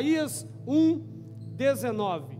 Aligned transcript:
Isaías 0.00 0.48
1, 0.66 0.98
19. 1.56 2.38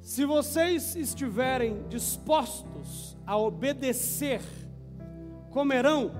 Se 0.00 0.24
vocês 0.24 0.96
estiverem 0.96 1.86
dispostos 1.88 3.16
a 3.24 3.36
obedecer, 3.38 4.40
comerão 5.50 6.10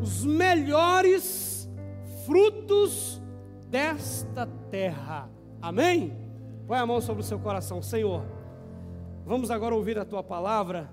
os 0.00 0.24
melhores 0.24 1.68
frutos 2.24 3.20
desta 3.68 4.46
terra. 4.70 5.28
Amém? 5.60 6.16
Põe 6.64 6.78
a 6.78 6.86
mão 6.86 7.00
sobre 7.00 7.22
o 7.22 7.26
seu 7.26 7.40
coração, 7.40 7.82
Senhor. 7.82 8.24
Vamos 9.26 9.50
agora 9.50 9.74
ouvir 9.74 9.98
a 9.98 10.04
tua 10.04 10.22
palavra 10.22 10.88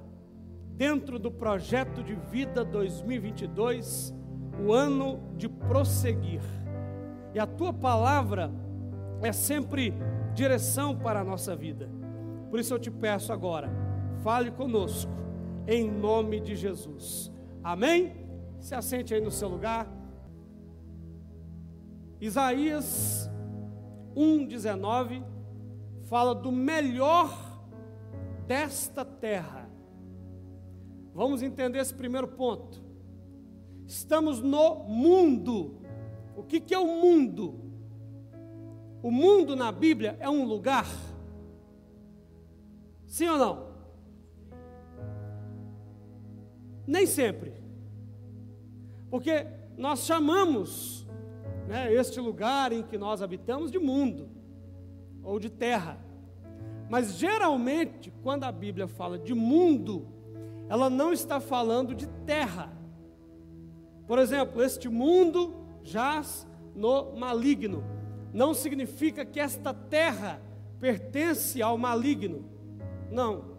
dentro 0.72 1.20
do 1.20 1.30
projeto 1.30 2.04
de 2.04 2.16
vida 2.16 2.66
2022, 2.66 4.16
o 4.64 4.72
ano 4.74 5.20
de 5.38 5.50
prosseguir. 5.50 6.42
E 7.34 7.40
a 7.40 7.46
tua 7.46 7.74
palavra 7.74 8.52
é 9.22 9.32
sempre 9.32 9.94
direção 10.34 10.98
para 10.98 11.22
a 11.22 11.24
nossa 11.24 11.56
vida. 11.56 11.90
Por 12.50 12.60
isso 12.60 12.74
eu 12.74 12.80
te 12.80 12.92
peço 12.92 13.34
agora, 13.34 13.70
fale 14.24 14.52
conosco, 14.52 15.12
em 15.68 15.90
nome 15.90 16.40
de 16.40 16.56
Jesus. 16.56 17.32
Amém? 17.64 18.28
Se 18.60 18.76
assente 18.76 19.14
aí 19.14 19.22
no 19.22 19.32
seu 19.32 19.50
lugar. 19.50 19.88
Isaías 22.22 23.30
1,19 24.16 25.24
fala 26.04 26.34
do 26.34 26.52
melhor 26.52 27.30
desta 28.48 29.04
terra. 29.04 29.70
Vamos 31.14 31.42
entender 31.42 31.80
esse 31.80 31.94
primeiro 31.94 32.28
ponto. 32.28 32.85
Estamos 33.88 34.42
no 34.42 34.84
mundo. 34.86 35.78
O 36.36 36.44
que, 36.44 36.60
que 36.60 36.74
é 36.74 36.80
o 36.80 37.02
mundo? 37.02 37.60
O 39.02 39.12
mundo 39.12 39.56
na 39.56 39.72
Bíblia 39.72 40.18
é 40.20 40.30
um 40.30 40.44
lugar? 40.44 40.88
Sim 43.06 43.30
ou 43.30 43.38
não? 43.38 43.68
Nem 46.88 47.06
sempre. 47.06 47.54
Porque 49.10 49.48
nós 49.78 50.00
chamamos 50.06 51.08
né, 51.68 51.94
este 51.94 52.20
lugar 52.20 52.72
em 52.72 52.84
que 52.84 52.98
nós 52.98 53.22
habitamos 53.22 53.72
de 53.72 53.80
mundo 53.80 54.30
ou 55.24 55.40
de 55.40 55.50
terra. 55.50 55.98
Mas 56.90 57.14
geralmente, 57.14 58.14
quando 58.22 58.44
a 58.44 58.52
Bíblia 58.52 58.88
fala 58.88 59.18
de 59.18 59.34
mundo, 59.34 60.08
ela 60.70 60.90
não 60.90 61.12
está 61.12 61.40
falando 61.40 61.96
de 61.96 62.08
terra. 62.26 62.75
Por 64.08 64.20
exemplo, 64.20 64.62
este 64.64 64.88
mundo 64.88 65.54
jaz 65.84 66.48
no 66.76 67.16
maligno. 67.16 67.84
Não 68.34 68.54
significa 68.54 69.26
que 69.26 69.40
esta 69.40 69.74
terra 69.74 70.42
pertence 70.80 71.62
ao 71.62 71.78
maligno. 71.78 72.46
Não. 73.12 73.56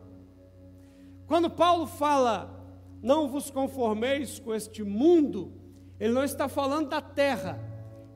Quando 1.26 1.50
Paulo 1.50 1.86
fala 1.86 2.56
não 3.02 3.28
vos 3.28 3.50
conformeis 3.50 4.38
com 4.38 4.54
este 4.54 4.82
mundo, 4.82 5.52
ele 5.98 6.12
não 6.12 6.24
está 6.24 6.48
falando 6.48 6.88
da 6.88 7.00
terra, 7.00 7.58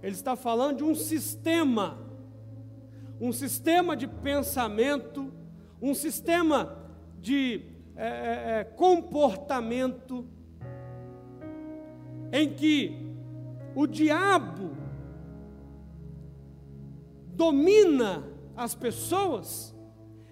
ele 0.03 0.15
está 0.15 0.35
falando 0.37 0.79
de 0.79 0.85
um 0.85 0.95
sistema, 0.95 1.99
um 3.21 3.33
sistema 3.33 3.97
de 3.97 4.07
pensamento, 4.09 5.33
um 5.81 5.95
sistema 5.95 6.77
de 7.21 7.63
é, 7.97 8.61
é, 8.61 8.65
comportamento, 8.65 10.27
em 12.33 12.53
que 12.53 13.11
o 13.75 13.87
diabo 13.87 14.71
domina 17.35 18.25
as 18.57 18.75
pessoas 18.75 19.75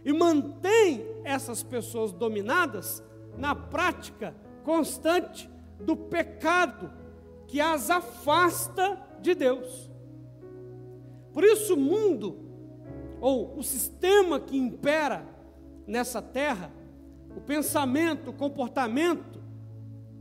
e 0.05 0.13
mantém 0.13 1.05
essas 1.25 1.63
pessoas 1.63 2.13
dominadas 2.13 3.03
na 3.37 3.55
prática 3.55 4.35
constante 4.65 5.51
do 5.81 5.97
pecado 5.97 6.91
que 7.47 7.61
as 7.61 7.89
afasta 7.89 9.01
de 9.21 9.35
Deus. 9.35 9.91
Por 11.33 11.45
isso, 11.45 11.75
o 11.75 11.77
mundo, 11.77 12.37
ou 13.21 13.57
o 13.57 13.63
sistema 13.63 14.39
que 14.39 14.57
impera 14.57 15.27
nessa 15.87 16.21
terra, 16.21 16.71
o 17.37 17.41
pensamento, 17.41 18.31
o 18.31 18.35
comportamento 18.35 19.41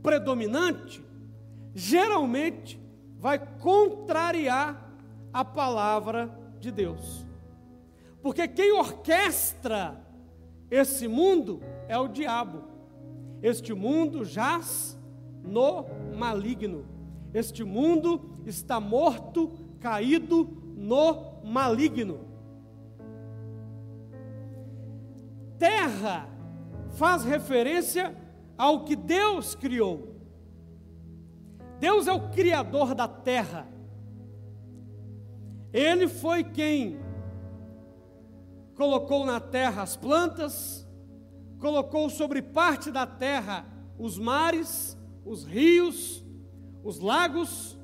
predominante, 0.02 1.04
geralmente 1.78 2.80
vai 3.20 3.38
contrariar 3.38 4.92
a 5.32 5.44
palavra 5.44 6.28
de 6.58 6.72
Deus. 6.72 7.24
Porque 8.20 8.48
quem 8.48 8.72
orquestra 8.72 10.04
esse 10.68 11.06
mundo 11.06 11.60
é 11.86 11.96
o 11.96 12.08
diabo. 12.08 12.64
Este 13.40 13.72
mundo 13.72 14.24
jaz 14.24 14.98
no 15.44 15.86
maligno. 16.16 16.84
Este 17.32 17.62
mundo 17.62 18.42
está 18.44 18.80
morto, 18.80 19.52
caído 19.78 20.48
no 20.76 21.40
maligno. 21.44 22.26
Terra 25.60 26.28
faz 26.90 27.22
referência 27.22 28.16
ao 28.56 28.84
que 28.84 28.96
Deus 28.96 29.54
criou. 29.54 30.07
Deus 31.78 32.06
é 32.06 32.12
o 32.12 32.28
criador 32.30 32.94
da 32.94 33.06
terra. 33.06 33.66
Ele 35.72 36.08
foi 36.08 36.42
quem 36.42 36.98
colocou 38.74 39.24
na 39.24 39.40
terra 39.40 39.82
as 39.82 39.96
plantas, 39.96 40.86
colocou 41.58 42.08
sobre 42.08 42.40
parte 42.40 42.90
da 42.90 43.06
terra 43.06 43.66
os 43.98 44.18
mares, 44.18 44.96
os 45.24 45.44
rios, 45.44 46.24
os 46.82 46.98
lagos. 47.00 47.76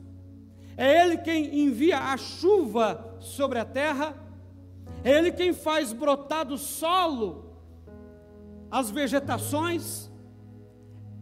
É 0.77 1.03
Ele 1.03 1.19
quem 1.19 1.67
envia 1.67 1.99
a 1.99 2.17
chuva 2.17 3.17
sobre 3.21 3.59
a 3.59 3.65
terra. 3.65 4.15
É 5.03 5.11
Ele 5.13 5.31
quem 5.31 5.53
faz 5.53 5.93
brotar 5.93 6.45
do 6.45 6.57
solo 6.57 7.45
as 8.71 8.91
vegetações. 8.91 10.11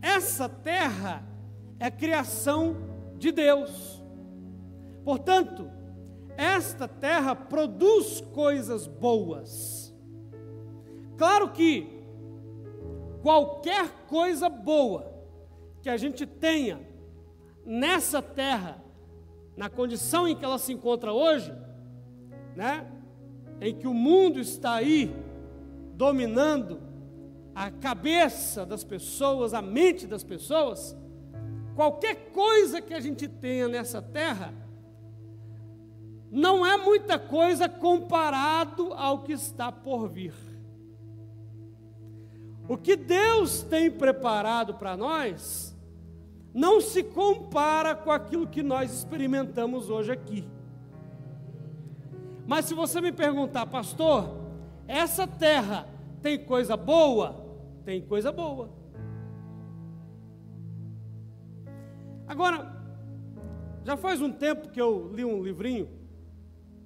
Essa 0.00 0.48
terra 0.48 1.31
é 1.82 1.90
criação 1.90 2.76
de 3.18 3.32
Deus. 3.32 4.00
Portanto, 5.04 5.68
esta 6.36 6.86
terra 6.86 7.34
produz 7.34 8.20
coisas 8.32 8.86
boas. 8.86 9.92
Claro 11.18 11.50
que 11.50 11.88
qualquer 13.20 14.06
coisa 14.06 14.48
boa 14.48 15.12
que 15.82 15.90
a 15.90 15.96
gente 15.96 16.24
tenha 16.24 16.80
nessa 17.66 18.22
terra, 18.22 18.80
na 19.56 19.68
condição 19.68 20.28
em 20.28 20.36
que 20.36 20.44
ela 20.44 20.58
se 20.58 20.72
encontra 20.72 21.12
hoje, 21.12 21.52
né? 22.54 22.86
Em 23.60 23.74
que 23.74 23.88
o 23.88 23.94
mundo 23.94 24.38
está 24.38 24.74
aí 24.74 25.12
dominando 25.94 26.80
a 27.52 27.72
cabeça 27.72 28.64
das 28.64 28.84
pessoas, 28.84 29.52
a 29.52 29.60
mente 29.60 30.06
das 30.06 30.22
pessoas, 30.22 30.96
qualquer 31.74 32.32
coisa 32.32 32.80
que 32.80 32.94
a 32.94 33.00
gente 33.00 33.28
tenha 33.28 33.68
nessa 33.68 34.00
terra 34.00 34.52
não 36.30 36.64
é 36.64 36.78
muita 36.78 37.18
coisa 37.18 37.68
comparado 37.68 38.94
ao 38.94 39.22
que 39.22 39.32
está 39.32 39.70
por 39.70 40.08
vir. 40.08 40.34
O 42.68 42.76
que 42.76 42.96
Deus 42.96 43.62
tem 43.62 43.90
preparado 43.90 44.74
para 44.74 44.96
nós 44.96 45.76
não 46.54 46.80
se 46.80 47.02
compara 47.02 47.94
com 47.94 48.10
aquilo 48.10 48.46
que 48.46 48.62
nós 48.62 48.92
experimentamos 48.92 49.90
hoje 49.90 50.12
aqui. 50.12 50.48
Mas 52.46 52.64
se 52.66 52.74
você 52.74 53.00
me 53.00 53.12
perguntar, 53.12 53.66
pastor, 53.66 54.36
essa 54.86 55.26
terra 55.26 55.86
tem 56.20 56.38
coisa 56.38 56.76
boa? 56.76 57.44
Tem 57.84 58.00
coisa 58.00 58.30
boa. 58.32 58.81
Agora, 62.32 62.66
já 63.84 63.94
faz 63.94 64.22
um 64.22 64.32
tempo 64.32 64.70
que 64.70 64.80
eu 64.80 65.12
li 65.12 65.22
um 65.22 65.42
livrinho 65.42 65.86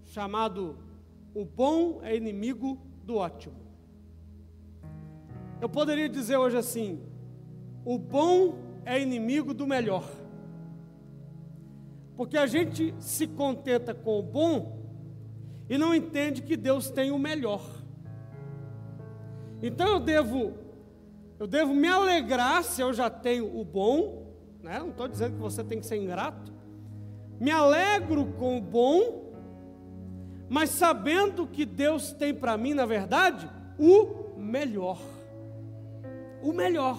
chamado 0.06 0.76
O 1.32 1.44
Bom 1.44 2.00
é 2.02 2.16
Inimigo 2.16 2.76
do 3.04 3.14
Ótimo. 3.18 3.54
Eu 5.60 5.68
poderia 5.68 6.08
dizer 6.08 6.36
hoje 6.36 6.56
assim: 6.56 7.00
o 7.84 7.96
bom 7.96 8.58
é 8.84 9.00
inimigo 9.00 9.54
do 9.54 9.68
melhor. 9.68 10.10
Porque 12.16 12.36
a 12.36 12.48
gente 12.48 12.92
se 12.98 13.28
contenta 13.28 13.94
com 13.94 14.18
o 14.18 14.22
bom 14.24 14.84
e 15.70 15.78
não 15.78 15.94
entende 15.94 16.42
que 16.42 16.56
Deus 16.56 16.90
tem 16.90 17.12
o 17.12 17.18
melhor. 17.20 17.62
Então 19.62 19.86
eu 19.86 20.00
devo 20.00 20.54
eu 21.38 21.46
devo 21.46 21.72
me 21.72 21.86
alegrar 21.86 22.64
se 22.64 22.82
eu 22.82 22.92
já 22.92 23.08
tenho 23.08 23.56
o 23.56 23.64
bom, 23.64 24.25
né? 24.66 24.80
Não 24.80 24.88
estou 24.88 25.06
dizendo 25.06 25.34
que 25.34 25.40
você 25.40 25.62
tem 25.62 25.78
que 25.78 25.86
ser 25.86 25.96
ingrato, 25.96 26.52
me 27.38 27.52
alegro 27.52 28.26
com 28.32 28.58
o 28.58 28.60
bom, 28.60 29.32
mas 30.48 30.70
sabendo 30.70 31.46
que 31.46 31.64
Deus 31.64 32.12
tem 32.12 32.34
para 32.34 32.56
mim, 32.56 32.74
na 32.74 32.84
verdade, 32.84 33.48
o 33.78 34.36
melhor. 34.36 35.00
O 36.42 36.52
melhor. 36.52 36.98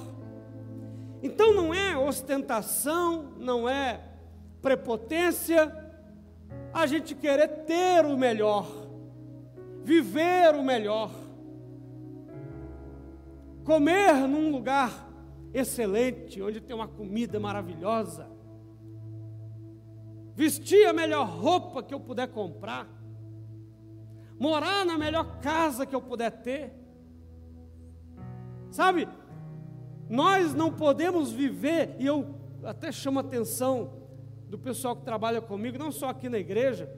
Então 1.22 1.54
não 1.54 1.74
é 1.74 1.98
ostentação, 1.98 3.34
não 3.38 3.68
é 3.68 4.00
prepotência, 4.62 5.76
a 6.74 6.86
gente 6.86 7.16
querer 7.16 7.48
ter 7.66 8.06
o 8.06 8.18
melhor, 8.18 8.66
viver 9.84 10.56
o 10.56 10.64
melhor, 10.64 11.12
comer 13.66 14.14
num 14.28 14.52
lugar 14.52 15.07
excelente, 15.54 16.42
onde 16.42 16.62
tem 16.62 16.76
uma 16.76 16.88
comida 16.88 17.40
maravilhosa, 17.40 18.28
vestir 20.36 20.86
a 20.86 20.94
melhor 20.94 21.28
roupa 21.28 21.82
que 21.82 21.94
eu 21.94 22.00
puder 22.00 22.28
comprar, 22.28 22.88
morar 24.40 24.86
na 24.86 24.98
melhor 24.98 25.40
casa 25.40 25.86
que 25.86 25.96
eu 25.96 26.02
puder 26.02 26.30
ter. 26.30 26.74
Sabe, 28.70 29.08
nós 30.10 30.54
não 30.54 30.72
podemos 30.72 31.32
viver, 31.32 31.96
e 32.00 32.06
eu 32.06 32.36
até 32.64 32.92
chamo 32.92 33.20
a 33.20 33.22
atenção 33.22 33.94
do 34.48 34.58
pessoal 34.58 34.96
que 34.96 35.04
trabalha 35.04 35.42
comigo, 35.42 35.78
não 35.78 35.92
só 35.92 36.10
aqui 36.10 36.30
na 36.30 36.38
igreja, 36.38 36.90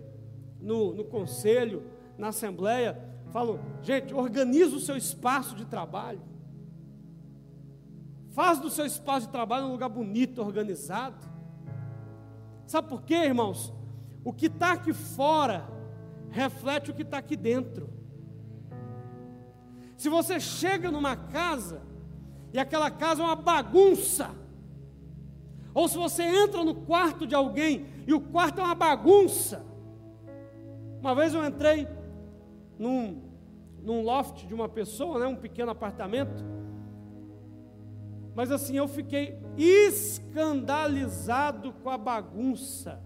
no, 0.59 0.93
no 0.93 1.05
conselho, 1.05 1.83
na 2.17 2.27
assembleia, 2.27 2.99
falo, 3.31 3.59
gente, 3.81 4.13
organiza 4.13 4.75
o 4.75 4.79
seu 4.79 4.97
espaço 4.97 5.55
de 5.55 5.65
trabalho. 5.65 6.21
Faz 8.39 8.57
do 8.57 8.69
seu 8.69 8.85
espaço 8.85 9.25
de 9.25 9.33
trabalho 9.33 9.65
um 9.65 9.71
lugar 9.73 9.89
bonito, 9.89 10.41
organizado. 10.41 11.27
Sabe 12.65 12.87
por 12.87 13.01
quê, 13.01 13.15
irmãos? 13.15 13.73
O 14.23 14.31
que 14.31 14.45
está 14.45 14.71
aqui 14.71 14.93
fora 14.93 15.67
reflete 16.29 16.89
o 16.89 16.93
que 16.93 17.01
está 17.01 17.17
aqui 17.17 17.35
dentro. 17.35 17.89
Se 19.97 20.07
você 20.07 20.39
chega 20.39 20.89
numa 20.89 21.17
casa 21.17 21.81
e 22.53 22.57
aquela 22.57 22.89
casa 22.89 23.21
é 23.21 23.25
uma 23.25 23.35
bagunça, 23.35 24.29
ou 25.73 25.89
se 25.89 25.97
você 25.97 26.23
entra 26.23 26.63
no 26.63 26.75
quarto 26.75 27.27
de 27.27 27.35
alguém 27.35 27.87
e 28.07 28.13
o 28.13 28.21
quarto 28.21 28.61
é 28.61 28.63
uma 28.63 28.73
bagunça. 28.73 29.65
Uma 31.01 31.13
vez 31.13 31.33
eu 31.33 31.45
entrei 31.45 31.89
num, 32.77 33.21
num 33.83 34.01
loft 34.01 34.47
de 34.47 34.53
uma 34.53 34.69
pessoa, 34.69 35.19
né, 35.19 35.27
um 35.27 35.35
pequeno 35.35 35.71
apartamento, 35.71 36.41
mas 38.39 38.51
assim 38.51 38.77
eu 38.77 38.87
fiquei 38.87 39.37
escandalizado 39.57 41.73
com 41.73 41.89
a 41.89 41.97
bagunça. 41.97 43.03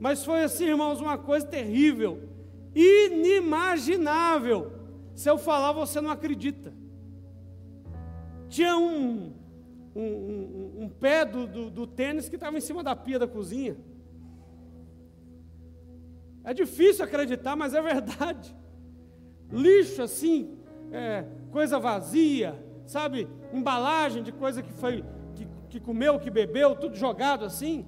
Mas 0.00 0.24
foi 0.24 0.42
assim, 0.42 0.64
irmãos, 0.64 0.98
uma 0.98 1.18
coisa 1.18 1.46
terrível, 1.46 2.26
inimaginável. 2.74 4.72
Se 5.14 5.28
eu 5.28 5.36
falar, 5.36 5.72
você 5.72 6.00
não 6.00 6.10
acredita. 6.10 6.72
Tinha 8.48 8.78
um, 8.78 9.34
um, 9.94 10.02
um, 10.02 10.84
um 10.84 10.88
pé 10.88 11.26
do, 11.26 11.46
do, 11.46 11.70
do 11.70 11.86
tênis 11.86 12.30
que 12.30 12.36
estava 12.36 12.56
em 12.56 12.62
cima 12.62 12.82
da 12.82 12.96
pia 12.96 13.18
da 13.18 13.28
cozinha. 13.28 13.76
É 16.42 16.54
difícil 16.54 17.04
acreditar, 17.04 17.56
mas 17.56 17.74
é 17.74 17.82
verdade. 17.82 18.56
Lixo 19.52 20.00
assim, 20.00 20.56
é, 20.90 21.26
coisa 21.50 21.78
vazia, 21.78 22.64
sabe? 22.86 23.28
Embalagem 23.52 24.22
de 24.22 24.32
coisa 24.32 24.62
que 24.62 24.72
foi 24.72 25.04
que, 25.34 25.46
que 25.68 25.80
comeu, 25.80 26.18
que 26.18 26.30
bebeu, 26.30 26.74
tudo 26.76 26.96
jogado 26.96 27.44
assim. 27.44 27.84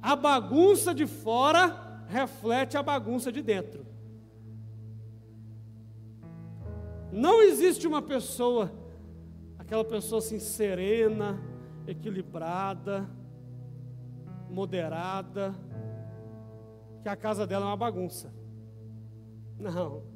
A 0.00 0.16
bagunça 0.16 0.94
de 0.94 1.06
fora 1.06 2.04
reflete 2.08 2.76
a 2.76 2.82
bagunça 2.82 3.30
de 3.30 3.42
dentro. 3.42 3.84
Não 7.12 7.42
existe 7.42 7.86
uma 7.86 8.02
pessoa 8.02 8.70
aquela 9.66 9.84
pessoa 9.84 10.20
assim 10.20 10.38
serena, 10.38 11.40
equilibrada, 11.88 13.10
moderada, 14.48 15.52
que 17.02 17.08
a 17.08 17.16
casa 17.16 17.44
dela 17.44 17.64
é 17.64 17.68
uma 17.68 17.76
bagunça. 17.76 18.32
Não. 19.58 20.15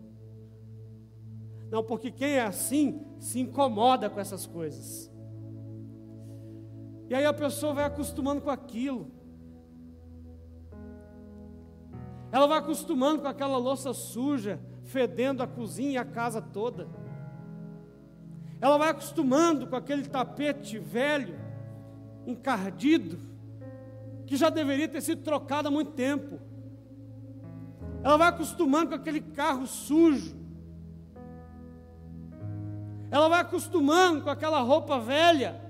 Não, 1.70 1.84
porque 1.84 2.10
quem 2.10 2.32
é 2.32 2.42
assim 2.42 3.00
se 3.18 3.38
incomoda 3.38 4.10
com 4.10 4.18
essas 4.18 4.46
coisas. 4.46 5.10
E 7.08 7.14
aí 7.14 7.24
a 7.24 7.32
pessoa 7.32 7.72
vai 7.72 7.84
acostumando 7.84 8.40
com 8.40 8.50
aquilo. 8.50 9.10
Ela 12.32 12.46
vai 12.46 12.58
acostumando 12.58 13.22
com 13.22 13.28
aquela 13.28 13.56
louça 13.56 13.92
suja, 13.92 14.60
fedendo 14.84 15.42
a 15.42 15.46
cozinha 15.46 15.92
e 15.92 15.96
a 15.96 16.04
casa 16.04 16.40
toda. 16.40 16.88
Ela 18.60 18.76
vai 18.76 18.90
acostumando 18.90 19.66
com 19.66 19.76
aquele 19.76 20.06
tapete 20.06 20.78
velho, 20.78 21.38
encardido, 22.26 23.18
que 24.26 24.36
já 24.36 24.50
deveria 24.50 24.88
ter 24.88 25.00
sido 25.00 25.22
trocado 25.22 25.68
há 25.68 25.70
muito 25.70 25.92
tempo. 25.92 26.38
Ela 28.02 28.16
vai 28.16 28.28
acostumando 28.28 28.90
com 28.90 28.94
aquele 28.94 29.20
carro 29.20 29.66
sujo. 29.66 30.39
Ela 33.10 33.28
vai 33.28 33.40
acostumando 33.40 34.22
com 34.22 34.30
aquela 34.30 34.60
roupa 34.60 34.98
velha. 34.98 35.60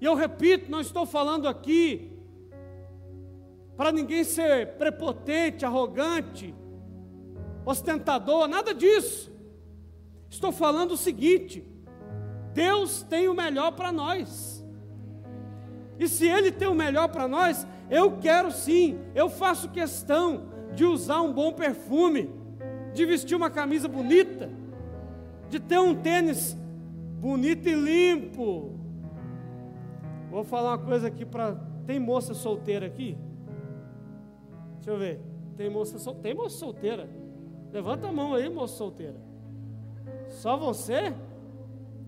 E 0.00 0.04
eu 0.04 0.14
repito, 0.14 0.70
não 0.70 0.80
estou 0.80 1.06
falando 1.06 1.46
aqui 1.46 2.12
para 3.76 3.92
ninguém 3.92 4.24
ser 4.24 4.76
prepotente, 4.78 5.64
arrogante, 5.64 6.54
ostentador, 7.64 8.48
nada 8.48 8.74
disso. 8.74 9.30
Estou 10.30 10.50
falando 10.50 10.92
o 10.92 10.96
seguinte: 10.96 11.64
Deus 12.52 13.02
tem 13.02 13.28
o 13.28 13.34
melhor 13.34 13.72
para 13.72 13.92
nós. 13.92 14.64
E 15.98 16.08
se 16.08 16.26
Ele 16.26 16.50
tem 16.50 16.68
o 16.68 16.74
melhor 16.74 17.08
para 17.08 17.28
nós, 17.28 17.66
eu 17.90 18.18
quero 18.18 18.50
sim, 18.50 18.98
eu 19.14 19.28
faço 19.28 19.68
questão 19.68 20.48
de 20.74 20.84
usar 20.84 21.20
um 21.20 21.32
bom 21.32 21.52
perfume, 21.52 22.30
de 22.92 23.06
vestir 23.06 23.34
uma 23.34 23.50
camisa 23.50 23.88
bonita, 23.88 24.50
de 25.48 25.58
ter 25.58 25.78
um 25.78 25.94
tênis 25.94 26.56
bonito 27.20 27.68
e 27.68 27.74
limpo. 27.74 28.78
Vou 30.30 30.44
falar 30.44 30.72
uma 30.72 30.78
coisa 30.78 31.08
aqui 31.08 31.24
para. 31.24 31.54
Tem 31.86 31.98
moça 31.98 32.32
solteira 32.32 32.86
aqui? 32.86 33.16
Deixa 34.76 34.90
eu 34.90 34.98
ver. 34.98 35.20
Tem 35.56 35.68
moça, 35.68 35.98
sol... 35.98 36.14
Tem 36.14 36.34
moça 36.34 36.56
solteira? 36.56 37.08
Levanta 37.72 38.08
a 38.08 38.12
mão 38.12 38.34
aí, 38.34 38.48
moça 38.48 38.76
solteira. 38.76 39.16
Só 40.28 40.56
você? 40.56 41.14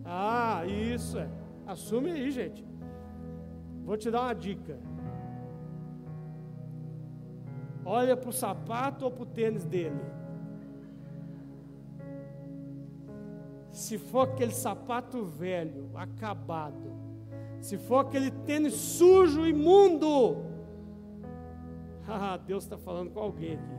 Ah, 0.04 0.64
isso 0.66 1.18
é. 1.18 1.28
Assume 1.66 2.12
aí, 2.12 2.30
gente. 2.30 2.64
Vou 3.84 3.96
te 3.96 4.10
dar 4.10 4.22
uma 4.22 4.34
dica. 4.34 4.78
Olha 7.84 8.16
para 8.16 8.30
o 8.30 8.32
sapato 8.32 9.04
ou 9.04 9.10
para 9.10 9.22
o 9.22 9.26
tênis 9.26 9.64
dele. 9.64 10.00
Se 13.74 13.98
for 13.98 14.28
aquele 14.28 14.52
sapato 14.52 15.24
velho, 15.24 15.90
acabado, 15.96 16.92
se 17.60 17.76
for 17.76 18.06
aquele 18.06 18.30
tênis 18.30 18.72
sujo, 18.74 19.44
imundo, 19.44 20.36
ah, 22.06 22.36
Deus 22.36 22.62
está 22.62 22.78
falando 22.78 23.10
com 23.10 23.18
alguém 23.18 23.54
aqui. 23.54 23.74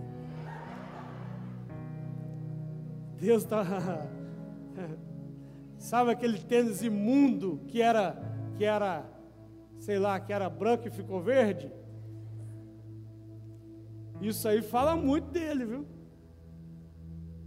Deus 3.17 3.43
está 3.43 3.63
Sabe 5.79 6.11
aquele 6.11 6.39
tênis 6.39 6.83
imundo 6.83 7.61
que 7.69 7.81
era, 7.81 8.21
que 8.57 8.65
era, 8.65 9.09
sei 9.79 9.97
lá, 9.97 10.19
que 10.19 10.33
era 10.33 10.49
branco 10.49 10.89
e 10.89 10.91
ficou 10.91 11.21
verde? 11.21 11.71
Isso 14.19 14.45
aí 14.45 14.61
fala 14.61 14.93
muito 14.93 15.29
dele, 15.31 15.63
viu? 15.63 15.85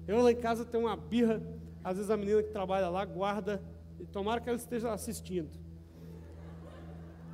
Eu 0.06 0.22
lá 0.22 0.32
em 0.32 0.36
casa 0.36 0.64
tenho 0.64 0.84
uma 0.84 0.96
birra, 0.96 1.42
às 1.82 1.96
vezes 1.96 2.10
a 2.10 2.16
menina 2.16 2.42
que 2.42 2.50
trabalha 2.50 2.88
lá 2.88 3.04
guarda, 3.04 3.62
e 3.98 4.06
tomara 4.06 4.40
que 4.40 4.48
ela 4.48 4.58
esteja 4.58 4.92
assistindo. 4.92 5.50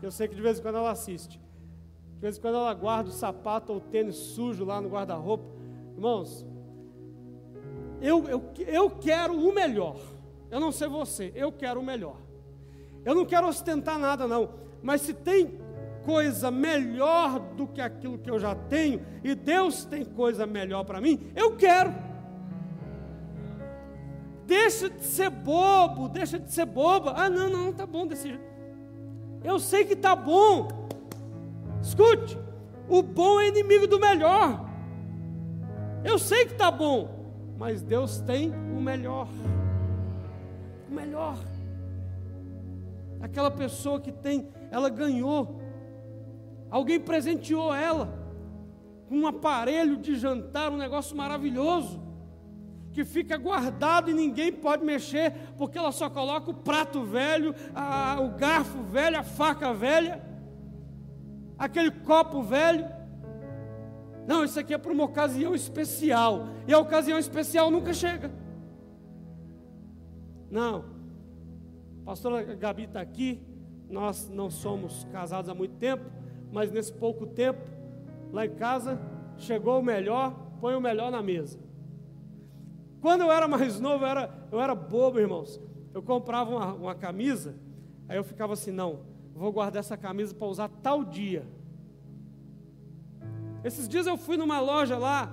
Eu 0.02 0.10
sei 0.10 0.28
que 0.28 0.34
de 0.34 0.42
vez 0.42 0.58
em 0.58 0.62
quando 0.62 0.76
ela 0.76 0.90
assiste. 0.90 1.40
De 2.14 2.20
vez 2.20 2.36
em 2.36 2.40
quando 2.40 2.56
ela 2.56 2.72
guarda 2.74 3.10
o 3.10 3.12
sapato 3.12 3.72
ou 3.72 3.78
o 3.78 3.80
tênis 3.80 4.16
sujo 4.16 4.64
lá 4.64 4.80
no 4.80 4.88
guarda-roupa. 4.88 5.44
Irmãos, 5.94 6.46
eu, 8.00 8.24
eu, 8.28 8.42
eu 8.66 8.90
quero 8.90 9.34
o 9.34 9.54
melhor. 9.54 9.96
Eu 10.50 10.60
não 10.60 10.70
sei 10.70 10.88
você, 10.88 11.32
eu 11.34 11.50
quero 11.50 11.80
o 11.80 11.84
melhor. 11.84 12.16
Eu 13.04 13.14
não 13.14 13.24
quero 13.24 13.48
ostentar 13.48 13.98
nada, 13.98 14.26
não. 14.26 14.50
Mas 14.82 15.00
se 15.02 15.14
tem 15.14 15.58
coisa 16.04 16.50
melhor 16.50 17.40
do 17.54 17.66
que 17.66 17.80
aquilo 17.80 18.18
que 18.18 18.30
eu 18.30 18.38
já 18.38 18.54
tenho, 18.54 19.04
e 19.22 19.34
Deus 19.34 19.84
tem 19.84 20.04
coisa 20.04 20.46
melhor 20.46 20.84
para 20.84 21.00
mim, 21.00 21.30
eu 21.34 21.56
quero. 21.56 21.92
Deixa 24.46 24.90
de 24.90 25.04
ser 25.04 25.30
bobo, 25.30 26.08
deixa 26.08 26.38
de 26.38 26.52
ser 26.52 26.66
boba. 26.66 27.14
Ah, 27.16 27.30
não, 27.30 27.48
não, 27.48 27.72
tá 27.72 27.86
bom 27.86 28.06
desse 28.06 28.28
jeito. 28.28 28.44
Eu 29.42 29.58
sei 29.58 29.84
que 29.84 29.96
tá 29.96 30.14
bom. 30.14 30.68
Escute, 31.82 32.38
o 32.88 33.02
bom 33.02 33.40
é 33.40 33.48
inimigo 33.48 33.86
do 33.86 33.98
melhor. 33.98 34.64
Eu 36.04 36.18
sei 36.18 36.44
que 36.44 36.54
tá 36.54 36.70
bom, 36.70 37.08
mas 37.58 37.82
Deus 37.82 38.20
tem 38.20 38.50
o 38.50 38.80
melhor. 38.80 39.28
O 40.90 40.94
melhor. 40.94 41.38
Aquela 43.20 43.50
pessoa 43.50 44.00
que 44.00 44.12
tem, 44.12 44.48
ela 44.70 44.90
ganhou. 44.90 45.60
Alguém 46.70 47.00
presenteou 47.00 47.74
ela 47.74 48.12
com 49.08 49.16
um 49.16 49.26
aparelho 49.26 49.96
de 49.96 50.16
jantar, 50.16 50.70
um 50.70 50.76
negócio 50.76 51.16
maravilhoso 51.16 52.04
que 52.94 53.04
fica 53.04 53.36
guardado 53.36 54.08
e 54.08 54.14
ninguém 54.14 54.52
pode 54.52 54.84
mexer, 54.84 55.32
porque 55.58 55.76
ela 55.76 55.90
só 55.90 56.08
coloca 56.08 56.52
o 56.52 56.54
prato 56.54 57.02
velho, 57.02 57.52
a, 57.74 58.20
o 58.20 58.30
garfo 58.38 58.84
velho, 58.84 59.18
a 59.18 59.24
faca 59.24 59.74
velha, 59.74 60.22
aquele 61.58 61.90
copo 61.90 62.40
velho. 62.40 62.86
Não, 64.28 64.44
isso 64.44 64.60
aqui 64.60 64.72
é 64.72 64.78
para 64.78 64.92
uma 64.92 65.04
ocasião 65.04 65.56
especial, 65.56 66.46
e 66.68 66.72
a 66.72 66.78
ocasião 66.78 67.18
especial 67.18 67.68
nunca 67.68 67.92
chega. 67.92 68.30
Não, 70.48 70.84
a 72.02 72.04
pastora 72.04 72.44
Gabi 72.54 72.84
está 72.84 73.00
aqui, 73.00 73.44
nós 73.90 74.28
não 74.28 74.48
somos 74.48 75.02
casados 75.10 75.50
há 75.50 75.54
muito 75.54 75.74
tempo, 75.78 76.04
mas 76.52 76.70
nesse 76.70 76.92
pouco 76.92 77.26
tempo, 77.26 77.60
lá 78.32 78.46
em 78.46 78.54
casa, 78.54 79.00
chegou 79.36 79.80
o 79.80 79.82
melhor, 79.82 80.32
põe 80.60 80.76
o 80.76 80.80
melhor 80.80 81.10
na 81.10 81.20
mesa. 81.20 81.63
Quando 83.04 83.20
eu 83.20 83.30
era 83.30 83.46
mais 83.46 83.78
novo, 83.78 84.02
eu 84.02 84.08
era, 84.08 84.49
eu 84.50 84.58
era 84.58 84.75
bobo, 84.75 85.20
irmãos. 85.20 85.61
Eu 85.92 86.02
comprava 86.02 86.50
uma, 86.50 86.73
uma 86.73 86.94
camisa, 86.94 87.54
aí 88.08 88.16
eu 88.16 88.25
ficava 88.25 88.54
assim: 88.54 88.70
não, 88.70 89.00
vou 89.34 89.52
guardar 89.52 89.80
essa 89.80 89.94
camisa 89.94 90.34
para 90.34 90.46
usar 90.46 90.70
tal 90.82 91.04
dia. 91.04 91.46
Esses 93.62 93.87
dias 93.87 94.06
eu 94.06 94.16
fui 94.16 94.38
numa 94.38 94.58
loja 94.58 94.96
lá 94.96 95.30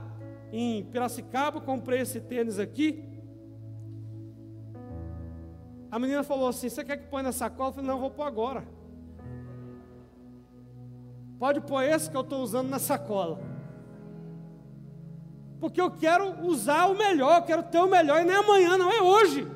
em 0.51 0.83
Piracicaba, 0.83 1.61
comprei 1.61 2.01
esse 2.01 2.19
tênis 2.19 2.59
aqui. 2.59 3.05
A 5.89 5.97
menina 5.97 6.23
falou 6.23 6.49
assim: 6.49 6.67
Você 6.67 6.83
quer 6.83 6.97
que 6.97 7.07
põe 7.07 7.23
na 7.23 7.31
sacola? 7.31 7.69
Eu 7.69 7.73
falei: 7.75 7.89
Não, 7.89 8.01
vou 8.01 8.11
pôr 8.11 8.23
agora. 8.23 8.67
Pode 11.39 11.61
pôr 11.61 11.83
esse 11.83 12.11
que 12.11 12.17
eu 12.17 12.21
estou 12.21 12.43
usando 12.43 12.67
na 12.67 12.79
sacola 12.79 13.50
porque 15.61 15.79
eu 15.79 15.91
quero 15.91 16.43
usar 16.43 16.87
o 16.87 16.97
melhor, 16.97 17.37
eu 17.37 17.43
quero 17.43 17.61
ter 17.61 17.77
o 17.77 17.87
melhor, 17.87 18.19
e 18.19 18.25
nem 18.25 18.35
amanhã, 18.35 18.79
não 18.79 18.91
é 18.91 18.99
hoje. 18.99 19.47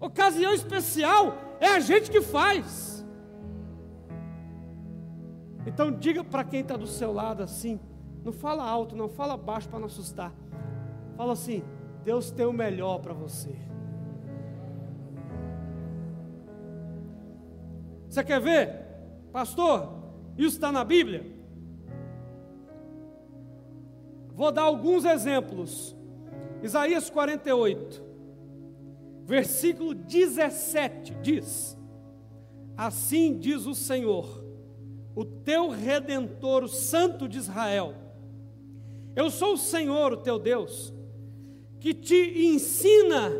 Ocasião 0.00 0.54
especial 0.54 1.36
é 1.60 1.66
a 1.66 1.80
gente 1.80 2.10
que 2.10 2.22
faz. 2.22 3.06
Então 5.66 5.92
diga 5.92 6.24
para 6.24 6.42
quem 6.44 6.60
está 6.60 6.78
do 6.78 6.86
seu 6.86 7.12
lado 7.12 7.42
assim, 7.42 7.78
não 8.24 8.32
fala 8.32 8.64
alto, 8.64 8.96
não 8.96 9.10
fala 9.10 9.36
baixo 9.36 9.68
para 9.68 9.80
não 9.80 9.86
assustar. 9.86 10.32
Fala 11.14 11.34
assim: 11.34 11.62
Deus 12.02 12.30
tem 12.30 12.46
o 12.46 12.52
melhor 12.52 13.00
para 13.00 13.12
você. 13.12 13.54
Você 18.08 18.24
quer 18.24 18.40
ver, 18.40 18.82
pastor? 19.30 19.92
Isso 20.38 20.56
está 20.56 20.72
na 20.72 20.84
Bíblia? 20.84 21.37
Vou 24.38 24.52
dar 24.52 24.62
alguns 24.62 25.04
exemplos. 25.04 25.96
Isaías 26.62 27.10
48, 27.10 28.00
versículo 29.24 29.92
17 29.92 31.12
diz: 31.20 31.76
Assim 32.76 33.36
diz 33.36 33.66
o 33.66 33.74
Senhor, 33.74 34.44
o 35.12 35.24
teu 35.24 35.68
redentor, 35.68 36.62
o 36.62 36.68
Santo 36.68 37.28
de 37.28 37.36
Israel. 37.36 37.96
Eu 39.16 39.28
sou 39.28 39.54
o 39.54 39.58
Senhor, 39.58 40.12
o 40.12 40.18
teu 40.18 40.38
Deus, 40.38 40.94
que 41.80 41.92
te 41.92 42.46
ensina 42.46 43.32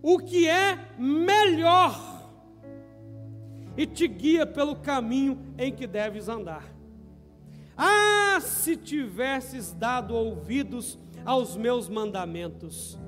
o 0.00 0.18
que 0.18 0.48
é 0.48 0.94
melhor 0.98 2.24
e 3.76 3.84
te 3.84 4.08
guia 4.08 4.46
pelo 4.46 4.76
caminho 4.76 5.38
em 5.58 5.70
que 5.70 5.86
deves 5.86 6.26
andar. 6.26 6.73
Ah, 7.76 8.38
se 8.40 8.76
tivesses 8.76 9.72
dado 9.72 10.14
ouvidos 10.14 10.98
aos 11.24 11.56
meus 11.56 11.88
mandamentos, 11.88 12.98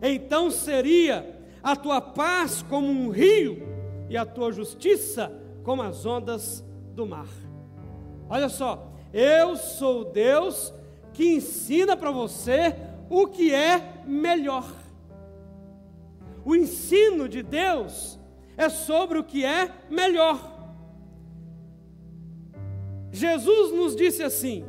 então 0.00 0.50
seria 0.50 1.36
a 1.62 1.74
tua 1.74 2.00
paz 2.00 2.62
como 2.62 2.86
um 2.86 3.10
rio 3.10 3.62
e 4.08 4.16
a 4.16 4.24
tua 4.24 4.52
justiça 4.52 5.32
como 5.64 5.82
as 5.82 6.06
ondas 6.06 6.64
do 6.94 7.04
mar. 7.04 7.28
Olha 8.28 8.48
só, 8.48 8.92
eu 9.12 9.56
sou 9.56 10.04
Deus 10.04 10.72
que 11.12 11.34
ensina 11.34 11.96
para 11.96 12.10
você 12.10 12.74
o 13.10 13.26
que 13.26 13.52
é 13.52 14.02
melhor. 14.06 14.70
O 16.44 16.54
ensino 16.54 17.28
de 17.28 17.42
Deus 17.42 18.18
é 18.56 18.68
sobre 18.68 19.18
o 19.18 19.24
que 19.24 19.44
é 19.44 19.70
melhor. 19.90 20.55
Jesus 23.16 23.72
nos 23.72 23.96
disse 23.96 24.22
assim: 24.22 24.64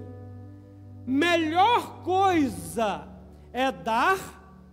melhor 1.05 2.01
coisa 2.01 3.05
é 3.51 3.71
dar 3.71 4.17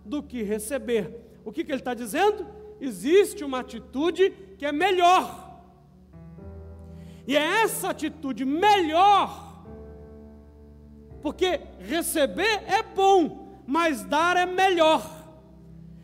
do 0.05 0.23
que 0.23 0.41
receber. 0.43 1.03
O 1.43 1.51
que, 1.51 1.63
que 1.63 1.71
ele 1.71 1.81
está 1.81 1.93
dizendo? 1.93 2.47
Existe 2.79 3.43
uma 3.43 3.59
atitude 3.59 4.31
que 4.57 4.65
é 4.65 4.71
melhor. 4.71 5.61
E 7.27 7.35
é 7.35 7.63
essa 7.63 7.89
atitude 7.89 8.45
melhor, 8.45 9.65
porque 11.21 11.59
receber 11.79 12.63
é 12.67 12.83
bom, 12.83 13.61
mas 13.65 14.05
dar 14.05 14.37
é 14.37 14.45
melhor. 14.45 15.03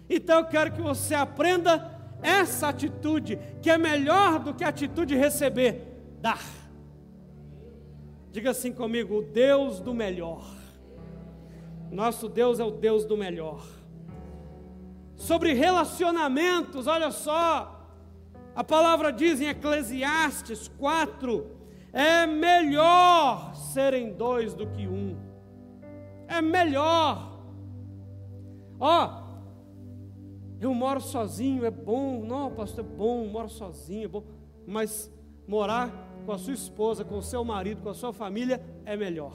Então 0.09 0.39
eu 0.39 0.45
quero 0.45 0.73
que 0.73 0.81
você 0.81 1.13
aprenda 1.13 1.89
essa 2.21 2.67
atitude, 2.67 3.39
que 3.61 3.69
é 3.69 3.77
melhor 3.77 4.39
do 4.39 4.53
que 4.53 4.63
a 4.63 4.69
atitude 4.69 5.13
de 5.13 5.19
receber, 5.19 5.73
dar. 6.19 6.60
Diga 8.31 8.51
assim 8.51 8.71
comigo: 8.71 9.17
o 9.17 9.21
Deus 9.21 9.79
do 9.79 9.93
melhor. 9.93 10.43
Nosso 11.91 12.29
Deus 12.29 12.59
é 12.59 12.63
o 12.63 12.71
Deus 12.71 13.05
do 13.05 13.17
melhor. 13.17 13.61
Sobre 15.15 15.53
relacionamentos, 15.53 16.87
olha 16.87 17.11
só, 17.11 17.85
a 18.55 18.63
palavra 18.63 19.11
diz 19.11 19.41
em 19.41 19.47
Eclesiastes 19.47 20.69
4: 20.79 21.45
é 21.91 22.25
melhor 22.25 23.53
serem 23.55 24.13
dois 24.13 24.53
do 24.53 24.65
que 24.67 24.87
um. 24.87 25.17
É 26.27 26.41
melhor. 26.41 27.29
Ó, 28.79 29.21
eu 30.61 30.73
moro 30.73 31.01
sozinho, 31.01 31.65
é 31.65 31.71
bom. 31.71 32.23
Não, 32.23 32.49
pastor, 32.51 32.85
é 32.85 32.87
bom, 32.87 33.27
moro 33.27 33.49
sozinho, 33.49 34.05
é 34.05 34.07
bom. 34.07 34.23
Mas 34.65 35.11
morar 35.45 36.10
com 36.21 36.31
a 36.31 36.37
sua 36.37 36.53
esposa, 36.53 37.03
com 37.03 37.17
o 37.17 37.23
seu 37.23 37.43
marido, 37.43 37.81
com 37.81 37.89
a 37.89 37.93
sua 37.93 38.13
família, 38.13 38.63
é 38.85 38.95
melhor. 38.95 39.33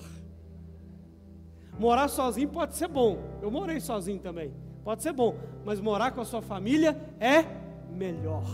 Morar 1.78 2.08
sozinho 2.08 2.48
pode 2.48 2.74
ser 2.74 2.88
bom. 2.88 3.18
Eu 3.42 3.50
morei 3.50 3.80
sozinho 3.80 4.18
também. 4.18 4.52
Pode 4.82 5.02
ser 5.02 5.12
bom, 5.12 5.36
mas 5.64 5.80
morar 5.80 6.12
com 6.12 6.20
a 6.20 6.24
sua 6.24 6.40
família 6.40 6.96
é 7.20 7.44
melhor. 7.90 8.44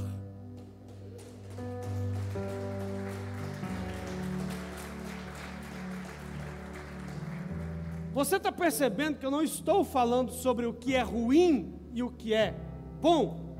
Você 8.12 8.36
está 8.36 8.52
percebendo 8.52 9.18
que 9.18 9.24
eu 9.24 9.30
não 9.30 9.42
estou 9.42 9.84
falando 9.84 10.32
sobre 10.32 10.66
o 10.66 10.74
que 10.74 10.94
é 10.94 11.02
ruim 11.02 11.74
e 11.92 12.02
o 12.02 12.10
que 12.10 12.34
é 12.34 12.54
bom? 13.00 13.56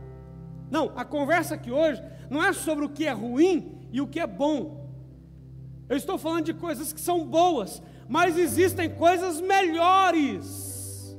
Não, 0.70 0.92
a 0.96 1.04
conversa 1.04 1.54
aqui 1.54 1.70
hoje 1.70 2.02
não 2.28 2.42
é 2.42 2.52
sobre 2.52 2.84
o 2.84 2.88
que 2.88 3.06
é 3.06 3.12
ruim 3.12 3.81
e 3.92 4.00
o 4.00 4.08
que 4.08 4.18
é 4.18 4.26
bom. 4.26 4.90
Eu 5.88 5.96
estou 5.96 6.16
falando 6.16 6.46
de 6.46 6.54
coisas 6.54 6.92
que 6.92 7.00
são 7.00 7.26
boas, 7.26 7.82
mas 8.08 8.38
existem 8.38 8.88
coisas 8.88 9.40
melhores. 9.40 11.16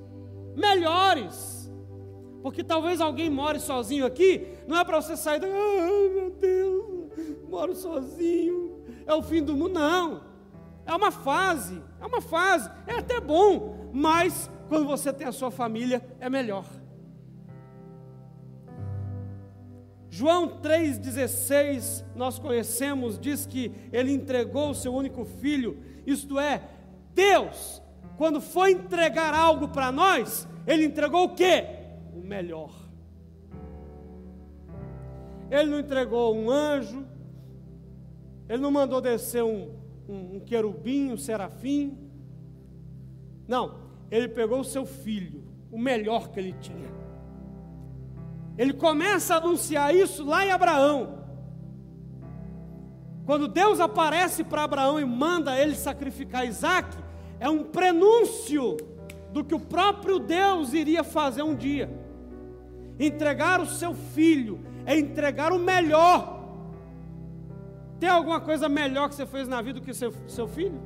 Melhores. 0.56 1.72
Porque 2.42 2.64
talvez 2.64 3.00
alguém 3.00 3.30
more 3.30 3.60
sozinho 3.60 4.06
aqui, 4.06 4.48
não 4.68 4.78
é 4.78 4.84
para 4.84 5.02
você 5.02 5.16
sair 5.16 5.40
da, 5.40 5.48
ah, 5.48 6.10
meu 6.14 6.32
Deus, 6.32 7.12
moro 7.48 7.74
sozinho, 7.76 8.84
é 9.06 9.14
o 9.14 9.22
fim 9.22 9.42
do 9.44 9.56
mundo, 9.56 9.76
não. 9.76 10.24
É 10.86 10.94
uma 10.94 11.12
fase, 11.12 11.82
é 12.02 12.06
uma 12.06 12.20
fase, 12.20 12.70
é 12.86 12.96
até 12.96 13.22
bom, 13.22 13.90
mas 13.94 14.50
quando 14.68 14.86
você 14.86 15.14
tem 15.14 15.28
a 15.28 15.32
sua 15.32 15.52
família, 15.52 16.06
é 16.20 16.30
melhor. 16.30 16.66
João 20.16 20.60
3,16, 20.62 22.06
nós 22.16 22.38
conhecemos, 22.38 23.18
diz 23.18 23.48
que 23.48 23.72
ele 23.92 24.12
entregou 24.12 24.70
o 24.70 24.76
seu 24.76 24.94
único 24.94 25.26
filho, 25.26 25.80
isto 26.06 26.40
é, 26.40 26.62
Deus 27.16 27.82
quando 28.16 28.40
foi 28.40 28.74
entregar 28.74 29.34
algo 29.34 29.70
para 29.70 29.92
nós, 29.92 30.48
ele 30.68 30.86
entregou 30.86 31.24
o 31.24 31.34
quê? 31.34 31.66
O 32.14 32.20
melhor. 32.20 32.72
Ele 35.50 35.72
não 35.72 35.80
entregou 35.80 36.36
um 36.36 36.48
anjo, 36.48 37.08
ele 38.48 38.62
não 38.62 38.70
mandou 38.70 39.02
descer 39.02 39.44
um, 39.44 39.76
um, 40.08 40.36
um 40.36 40.40
querubim, 40.42 41.12
um 41.12 41.18
serafim. 41.18 41.98
Não, 43.48 43.80
ele 44.12 44.28
pegou 44.28 44.60
o 44.60 44.64
seu 44.64 44.86
filho, 44.86 45.44
o 45.72 45.80
melhor 45.80 46.30
que 46.30 46.40
ele 46.40 46.54
tinha. 46.54 47.03
Ele 48.58 48.74
começa 48.74 49.34
a 49.34 49.38
anunciar 49.38 49.96
isso 49.96 50.24
lá 50.24 50.46
em 50.46 50.52
Abraão. 50.52 51.24
Quando 53.26 53.48
Deus 53.48 53.80
aparece 53.80 54.44
para 54.44 54.64
Abraão 54.64 55.00
e 55.00 55.06
manda 55.06 55.58
ele 55.58 55.76
sacrificar 55.76 56.46
Isaac, 56.46 56.96
é 57.40 57.50
um 57.50 57.64
prenúncio 57.64 58.78
do 59.32 59.44
que 59.44 59.56
o 59.56 59.60
próprio 59.60 60.20
Deus 60.20 60.74
iria 60.74 61.04
fazer 61.04 61.42
um 61.42 61.56
dia. 61.56 61.90
Entregar 63.00 63.60
o 63.60 63.66
seu 63.66 63.94
filho 63.94 64.60
é 64.86 64.98
entregar 64.98 65.52
o 65.52 65.60
melhor. 65.60 66.44
Tem 68.00 68.10
alguma 68.10 68.42
coisa 68.42 68.68
melhor 68.68 69.10
que 69.10 69.16
você 69.16 69.26
fez 69.26 69.48
na 69.48 69.62
vida 69.62 69.80
do 69.80 69.86
que 69.86 69.94
seu, 69.94 70.14
seu 70.28 70.48
filho? 70.48 70.80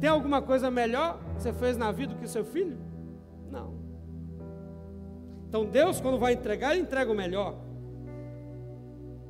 Tem 0.00 0.08
alguma 0.08 0.42
coisa 0.42 0.70
melhor 0.70 1.20
que 1.36 1.42
você 1.42 1.52
fez 1.52 1.76
na 1.76 1.92
vida 1.92 2.14
do 2.14 2.20
que 2.20 2.26
seu 2.26 2.44
filho? 2.44 2.76
Não. 3.50 3.74
Então 5.52 5.66
Deus, 5.66 6.00
quando 6.00 6.18
vai 6.18 6.32
entregar, 6.32 6.72
ele 6.72 6.80
entrega 6.80 7.12
o 7.12 7.14
melhor. 7.14 7.54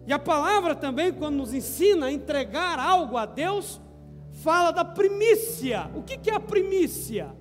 E 0.07 0.13
a 0.13 0.21
palavra 0.21 0.73
também, 0.73 1.13
quando 1.13 1.35
nos 1.35 1.53
ensina 1.53 2.07
a 2.07 2.13
entregar 2.13 2.79
algo 2.79 3.17
a 3.17 3.27
Deus, 3.27 3.81
fala 4.35 4.71
da 4.71 4.85
primícia. 4.85 5.91
O 5.97 6.01
que 6.01 6.31
é 6.31 6.35
a 6.37 6.39
primícia? 6.39 7.35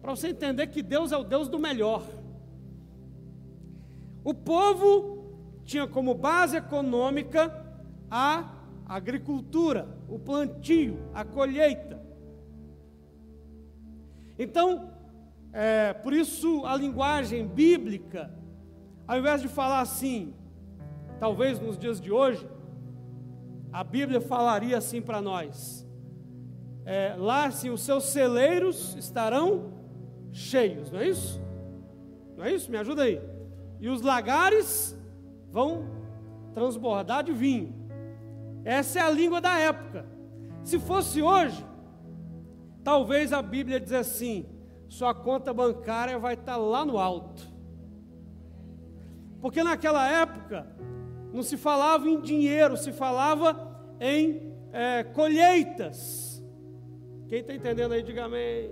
Para 0.00 0.16
você 0.16 0.28
entender 0.28 0.68
que 0.68 0.82
Deus 0.82 1.12
é 1.12 1.16
o 1.18 1.22
Deus 1.22 1.46
do 1.46 1.58
melhor. 1.58 2.02
O 4.24 4.32
povo 4.32 5.60
tinha 5.62 5.86
como 5.86 6.14
base 6.14 6.56
econômica 6.56 7.54
a 8.10 8.50
agricultura, 8.86 9.86
o 10.08 10.18
plantio, 10.18 10.98
a 11.12 11.22
colheita. 11.22 12.00
Então, 14.38 14.90
é, 15.52 15.92
por 15.92 16.12
isso 16.12 16.64
a 16.64 16.76
linguagem 16.76 17.46
bíblica, 17.46 18.32
ao 19.06 19.18
invés 19.18 19.42
de 19.42 19.48
falar 19.48 19.80
assim, 19.80 20.34
talvez 21.18 21.58
nos 21.58 21.76
dias 21.76 22.00
de 22.00 22.12
hoje, 22.12 22.48
a 23.72 23.82
Bíblia 23.82 24.20
falaria 24.20 24.78
assim 24.78 25.02
para 25.02 25.20
nós: 25.20 25.86
é, 26.84 27.14
lá 27.18 27.50
se 27.50 27.68
os 27.68 27.82
seus 27.82 28.04
celeiros 28.04 28.94
estarão 28.96 29.72
cheios, 30.32 30.90
não 30.90 31.00
é 31.00 31.08
isso? 31.08 31.40
Não 32.36 32.44
é 32.44 32.52
isso? 32.52 32.70
Me 32.70 32.76
ajuda 32.78 33.02
aí. 33.02 33.20
E 33.80 33.88
os 33.88 34.02
lagares 34.02 34.96
vão 35.50 35.84
transbordar 36.54 37.24
de 37.24 37.32
vinho. 37.32 37.74
Essa 38.64 39.00
é 39.00 39.02
a 39.02 39.10
língua 39.10 39.40
da 39.40 39.58
época. 39.58 40.06
Se 40.62 40.78
fosse 40.78 41.22
hoje, 41.22 41.64
talvez 42.84 43.32
a 43.32 43.42
Bíblia 43.42 43.80
diz 43.80 43.92
assim: 43.92 44.46
sua 44.90 45.14
conta 45.14 45.54
bancária 45.54 46.18
vai 46.18 46.34
estar 46.34 46.56
lá 46.56 46.84
no 46.84 46.98
alto. 46.98 47.48
Porque 49.40 49.62
naquela 49.62 50.10
época 50.10 50.66
não 51.32 51.44
se 51.44 51.56
falava 51.56 52.08
em 52.08 52.20
dinheiro, 52.20 52.76
se 52.76 52.92
falava 52.92 53.70
em 54.00 54.52
é, 54.72 55.04
colheitas. 55.04 56.42
Quem 57.28 57.38
está 57.38 57.54
entendendo 57.54 57.92
aí, 57.92 58.02
diga 58.02 58.24
amém. 58.24 58.68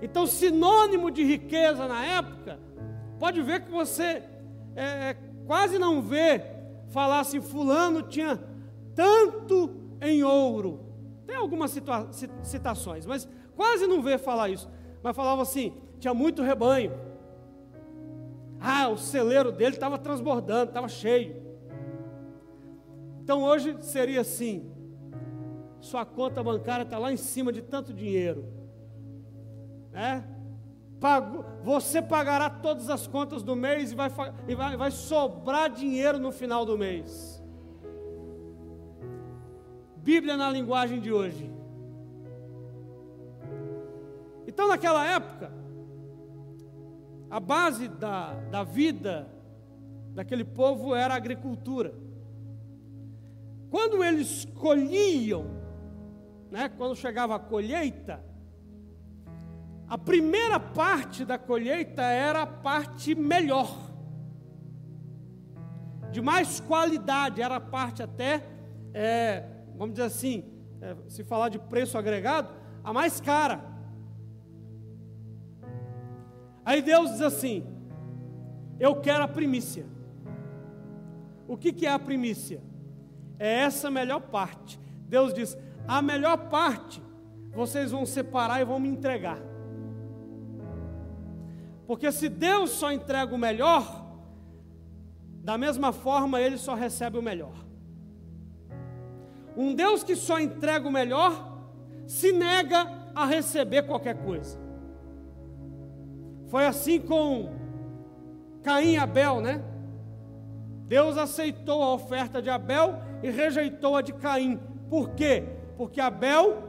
Então, 0.00 0.28
sinônimo 0.28 1.10
de 1.10 1.24
riqueza 1.24 1.88
na 1.88 2.06
época, 2.06 2.60
pode 3.18 3.42
ver 3.42 3.64
que 3.64 3.72
você 3.72 4.22
é, 4.76 5.10
é 5.10 5.16
quase 5.44 5.76
não 5.76 6.00
vê 6.00 6.40
falar 6.90 7.18
assim: 7.18 7.40
Fulano 7.40 8.00
tinha 8.02 8.40
tanto 8.94 9.74
em 10.00 10.22
ouro. 10.22 10.86
Tem 11.26 11.34
algumas 11.34 11.76
citações, 12.42 13.04
mas 13.04 13.28
quase 13.56 13.88
não 13.88 14.00
vê 14.00 14.16
falar 14.18 14.50
isso. 14.50 14.68
Mas 15.04 15.14
falava 15.14 15.42
assim: 15.42 15.72
tinha 16.00 16.12
muito 16.12 16.42
rebanho 16.42 17.14
ah, 18.66 18.88
o 18.88 18.96
celeiro 18.96 19.52
dele 19.52 19.74
estava 19.74 19.98
transbordando, 19.98 20.70
estava 20.70 20.88
cheio. 20.88 21.36
Então 23.22 23.42
hoje 23.42 23.76
seria 23.82 24.22
assim: 24.22 24.72
sua 25.80 26.06
conta 26.06 26.42
bancária 26.42 26.82
está 26.82 26.96
lá 26.96 27.12
em 27.12 27.16
cima 27.18 27.52
de 27.52 27.60
tanto 27.60 27.92
dinheiro, 27.92 28.48
né? 29.92 30.24
Pago, 30.98 31.44
você 31.62 32.00
pagará 32.00 32.48
todas 32.48 32.88
as 32.88 33.06
contas 33.06 33.42
do 33.42 33.54
mês 33.54 33.92
e 33.92 33.94
vai, 33.94 34.10
e 34.48 34.54
vai, 34.54 34.78
vai 34.78 34.90
sobrar 34.90 35.68
dinheiro 35.68 36.18
no 36.18 36.32
final 36.32 36.64
do 36.64 36.78
mês. 36.78 37.44
Bíblia 39.96 40.38
na 40.38 40.48
linguagem 40.48 41.00
de 41.00 41.12
hoje. 41.12 41.53
Então, 44.54 44.68
naquela 44.68 45.04
época, 45.04 45.52
a 47.28 47.40
base 47.40 47.88
da, 47.88 48.34
da 48.52 48.62
vida 48.62 49.28
daquele 50.14 50.44
povo 50.44 50.94
era 50.94 51.12
a 51.12 51.16
agricultura. 51.16 51.92
Quando 53.68 54.04
eles 54.04 54.44
colhiam, 54.54 55.44
né, 56.52 56.68
quando 56.68 56.94
chegava 56.94 57.34
a 57.34 57.38
colheita, 57.40 58.24
a 59.88 59.98
primeira 59.98 60.60
parte 60.60 61.24
da 61.24 61.36
colheita 61.36 62.02
era 62.02 62.42
a 62.42 62.46
parte 62.46 63.12
melhor, 63.12 63.76
de 66.12 66.22
mais 66.22 66.60
qualidade, 66.60 67.42
era 67.42 67.56
a 67.56 67.60
parte 67.60 68.04
até, 68.04 68.46
é, 68.92 69.48
vamos 69.76 69.94
dizer 69.94 70.06
assim, 70.06 70.44
é, 70.80 70.94
se 71.08 71.24
falar 71.24 71.48
de 71.48 71.58
preço 71.58 71.98
agregado, 71.98 72.54
a 72.84 72.92
mais 72.92 73.20
cara. 73.20 73.73
Aí 76.64 76.80
Deus 76.80 77.10
diz 77.12 77.20
assim: 77.20 77.64
Eu 78.78 78.96
quero 78.96 79.24
a 79.24 79.28
primícia. 79.28 79.86
O 81.46 81.56
que, 81.56 81.72
que 81.72 81.86
é 81.86 81.90
a 81.90 81.98
primícia? 81.98 82.62
É 83.38 83.60
essa 83.60 83.90
melhor 83.90 84.20
parte. 84.20 84.80
Deus 85.08 85.34
diz: 85.34 85.56
A 85.86 86.00
melhor 86.00 86.48
parte 86.48 87.02
vocês 87.52 87.90
vão 87.90 88.06
separar 88.06 88.60
e 88.60 88.64
vão 88.64 88.80
me 88.80 88.88
entregar. 88.88 89.38
Porque 91.86 92.10
se 92.10 92.28
Deus 92.28 92.70
só 92.70 92.90
entrega 92.90 93.34
o 93.34 93.38
melhor, 93.38 94.04
da 95.42 95.58
mesma 95.58 95.92
forma 95.92 96.40
ele 96.40 96.56
só 96.56 96.74
recebe 96.74 97.18
o 97.18 97.22
melhor. 97.22 97.54
Um 99.56 99.74
Deus 99.74 100.02
que 100.02 100.16
só 100.16 100.40
entrega 100.40 100.88
o 100.88 100.90
melhor, 100.90 101.60
se 102.06 102.32
nega 102.32 102.90
a 103.14 103.24
receber 103.26 103.82
qualquer 103.82 104.24
coisa. 104.24 104.63
Foi 106.54 106.66
assim 106.66 107.00
com 107.00 107.52
Caim 108.62 108.92
e 108.92 108.96
Abel, 108.96 109.40
né? 109.40 109.60
Deus 110.86 111.18
aceitou 111.18 111.82
a 111.82 111.92
oferta 111.92 112.40
de 112.40 112.48
Abel 112.48 112.94
e 113.24 113.28
rejeitou 113.28 113.96
a 113.96 114.00
de 114.00 114.12
Caim. 114.12 114.60
Por 114.88 115.16
quê? 115.16 115.42
Porque 115.76 116.00
Abel, 116.00 116.62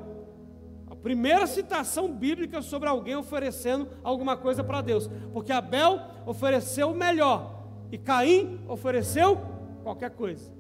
a 0.89 0.95
primeira 0.95 1.45
citação 1.45 2.11
bíblica 2.11 2.63
sobre 2.63 2.89
alguém 2.89 3.15
oferecendo 3.15 3.87
alguma 4.03 4.35
coisa 4.35 4.63
para 4.63 4.81
Deus. 4.81 5.07
Porque 5.31 5.51
Abel 5.51 6.01
ofereceu 6.25 6.89
o 6.89 6.95
melhor 6.95 7.67
e 7.91 7.97
Caim 7.99 8.59
ofereceu 8.67 9.39
qualquer 9.83 10.09
coisa. 10.09 10.51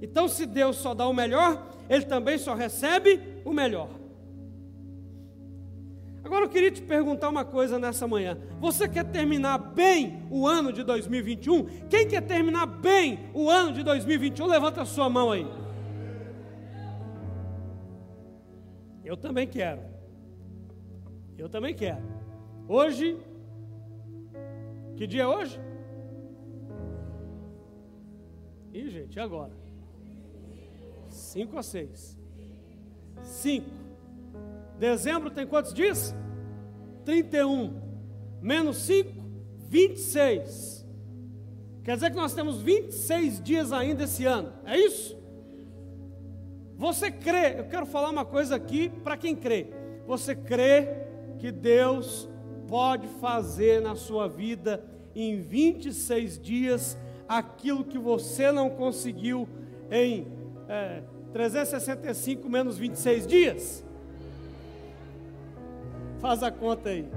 Então, 0.00 0.28
se 0.28 0.46
Deus 0.46 0.76
só 0.76 0.94
dá 0.94 1.08
o 1.08 1.12
melhor, 1.12 1.66
ele 1.88 2.04
também 2.04 2.38
só 2.38 2.54
recebe 2.54 3.20
o 3.44 3.52
melhor. 3.52 4.05
Agora 6.26 6.44
eu 6.44 6.48
queria 6.48 6.72
te 6.72 6.82
perguntar 6.82 7.28
uma 7.28 7.44
coisa 7.44 7.78
nessa 7.78 8.04
manhã. 8.04 8.36
Você 8.58 8.88
quer 8.88 9.04
terminar 9.04 9.58
bem 9.58 10.26
o 10.28 10.44
ano 10.44 10.72
de 10.72 10.82
2021? 10.82 11.86
Quem 11.88 12.08
quer 12.08 12.20
terminar 12.20 12.66
bem 12.66 13.30
o 13.32 13.48
ano 13.48 13.72
de 13.72 13.84
2021? 13.84 14.44
Levanta 14.44 14.82
a 14.82 14.84
sua 14.84 15.08
mão 15.08 15.30
aí. 15.30 15.46
Eu 19.04 19.16
também 19.16 19.46
quero. 19.46 19.80
Eu 21.38 21.48
também 21.48 21.72
quero. 21.72 22.02
Hoje, 22.66 23.16
que 24.96 25.06
dia 25.06 25.22
é 25.22 25.26
hoje? 25.28 25.60
Ih, 28.74 28.90
gente, 28.90 29.14
e 29.14 29.20
agora? 29.20 29.52
Cinco 31.08 31.56
ou 31.56 31.62
seis? 31.62 32.18
Cinco. 33.22 33.85
Dezembro 34.78 35.30
tem 35.30 35.46
quantos 35.46 35.72
dias? 35.72 36.14
31. 37.04 37.80
Menos 38.42 38.76
5, 38.78 39.12
26. 39.68 40.86
Quer 41.82 41.94
dizer 41.94 42.10
que 42.10 42.16
nós 42.16 42.34
temos 42.34 42.60
26 42.60 43.40
dias 43.40 43.72
ainda 43.72 44.04
esse 44.04 44.24
ano. 44.24 44.52
É 44.64 44.76
isso? 44.76 45.16
Você 46.76 47.10
crê, 47.10 47.58
eu 47.58 47.64
quero 47.64 47.86
falar 47.86 48.10
uma 48.10 48.24
coisa 48.24 48.56
aqui 48.56 48.88
para 48.88 49.16
quem 49.16 49.34
crê. 49.34 49.68
Você 50.06 50.34
crê 50.34 50.88
que 51.38 51.50
Deus 51.50 52.28
pode 52.68 53.06
fazer 53.20 53.80
na 53.80 53.94
sua 53.94 54.28
vida 54.28 54.84
em 55.14 55.40
26 55.40 56.38
dias 56.38 56.98
aquilo 57.28 57.84
que 57.84 57.98
você 57.98 58.52
não 58.52 58.68
conseguiu 58.68 59.48
em 59.90 60.26
é, 60.68 61.02
365 61.32 62.48
menos 62.48 62.76
26 62.76 63.26
dias? 63.26 63.85
Faz 66.26 66.42
a 66.42 66.50
conta 66.50 66.88
aí. 66.88 67.08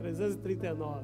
339. 0.00 1.00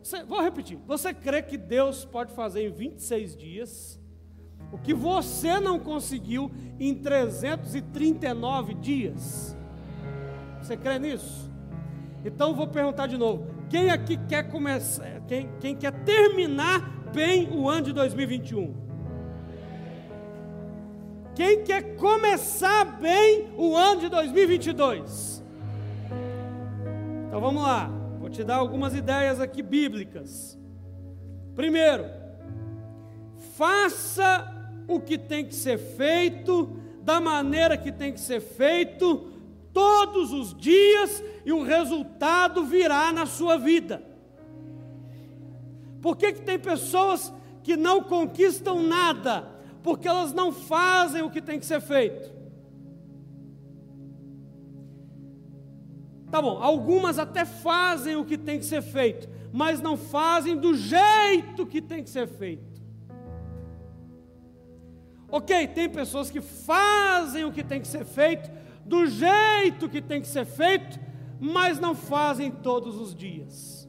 Você, 0.00 0.22
vou 0.22 0.40
repetir. 0.40 0.78
Você 0.86 1.12
crê 1.12 1.42
que 1.42 1.58
Deus 1.58 2.04
pode 2.04 2.32
fazer 2.32 2.64
em 2.68 2.70
26 2.70 3.36
dias 3.36 4.00
o 4.70 4.78
que 4.78 4.94
você 4.94 5.58
não 5.58 5.80
conseguiu 5.80 6.48
em 6.78 6.94
339 6.94 8.74
dias? 8.74 9.56
Você 10.60 10.76
crê 10.76 11.00
nisso? 11.00 11.50
Então 12.24 12.54
vou 12.54 12.68
perguntar 12.68 13.08
de 13.08 13.18
novo: 13.18 13.48
quem 13.68 13.90
aqui 13.90 14.16
quer 14.28 14.48
começar, 14.48 15.22
quem, 15.26 15.50
quem 15.58 15.74
quer 15.74 16.04
terminar 16.04 16.88
bem 17.12 17.50
o 17.50 17.68
ano 17.68 17.86
de 17.86 17.92
2021? 17.94 18.81
Quem 21.34 21.64
quer 21.64 21.96
começar 21.96 22.84
bem 22.84 23.48
o 23.56 23.74
ano 23.74 24.02
de 24.02 24.08
2022? 24.10 25.42
Então 27.26 27.40
vamos 27.40 27.62
lá, 27.62 27.90
vou 28.20 28.28
te 28.28 28.44
dar 28.44 28.56
algumas 28.56 28.94
ideias 28.94 29.40
aqui 29.40 29.62
bíblicas. 29.62 30.58
Primeiro, 31.54 32.04
faça 33.56 34.46
o 34.86 35.00
que 35.00 35.16
tem 35.16 35.46
que 35.46 35.54
ser 35.54 35.78
feito, 35.78 36.78
da 37.00 37.18
maneira 37.18 37.78
que 37.78 37.90
tem 37.90 38.12
que 38.12 38.20
ser 38.20 38.40
feito, 38.40 39.32
todos 39.72 40.34
os 40.34 40.54
dias, 40.54 41.24
e 41.46 41.52
o 41.52 41.62
resultado 41.62 42.62
virá 42.66 43.10
na 43.10 43.24
sua 43.24 43.56
vida. 43.56 44.02
Por 46.02 46.14
que, 46.14 46.34
que 46.34 46.42
tem 46.42 46.58
pessoas 46.58 47.32
que 47.62 47.74
não 47.74 48.02
conquistam 48.02 48.82
nada? 48.82 49.61
Porque 49.82 50.06
elas 50.06 50.32
não 50.32 50.52
fazem 50.52 51.22
o 51.22 51.30
que 51.30 51.40
tem 51.40 51.58
que 51.58 51.66
ser 51.66 51.80
feito. 51.80 52.32
Tá 56.30 56.40
bom, 56.40 56.62
algumas 56.62 57.18
até 57.18 57.44
fazem 57.44 58.16
o 58.16 58.24
que 58.24 58.38
tem 58.38 58.58
que 58.58 58.64
ser 58.64 58.80
feito, 58.80 59.28
mas 59.52 59.82
não 59.82 59.98
fazem 59.98 60.56
do 60.56 60.74
jeito 60.74 61.66
que 61.66 61.82
tem 61.82 62.02
que 62.02 62.08
ser 62.08 62.26
feito. 62.26 62.80
Ok, 65.28 65.66
tem 65.68 65.90
pessoas 65.90 66.30
que 66.30 66.40
fazem 66.40 67.44
o 67.44 67.52
que 67.52 67.62
tem 67.62 67.82
que 67.82 67.88
ser 67.88 68.06
feito, 68.06 68.50
do 68.84 69.06
jeito 69.06 69.88
que 69.90 70.00
tem 70.00 70.22
que 70.22 70.26
ser 70.26 70.46
feito, 70.46 70.98
mas 71.38 71.78
não 71.78 71.94
fazem 71.94 72.50
todos 72.50 72.98
os 72.98 73.14
dias. 73.14 73.86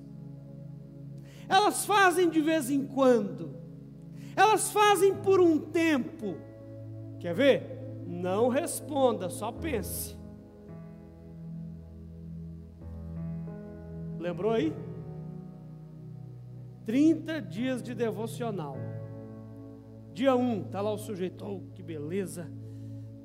Elas 1.47 1.86
fazem 1.86 2.29
de 2.29 2.41
vez 2.41 2.69
em 2.69 2.86
quando, 2.86 3.56
elas 4.36 4.72
fazem 4.72 5.15
por 5.15 5.39
um 5.39 5.60
tempo. 5.60 6.36
Quer 7.19 7.34
ver? 7.34 7.84
Não 8.06 8.50
responda, 8.50 9.30
só 9.30 9.52
pense. 9.52 10.15
Lembrou 14.19 14.52
aí? 14.52 14.74
30 16.86 17.41
dias 17.41 17.82
de 17.82 17.93
devocional. 17.93 18.76
Dia 20.13 20.36
1, 20.36 20.39
um, 20.39 20.62
está 20.62 20.80
lá 20.80 20.91
o 20.91 20.98
sujeito, 20.98 21.46
oh, 21.46 21.62
que 21.74 21.82
beleza. 21.82 22.52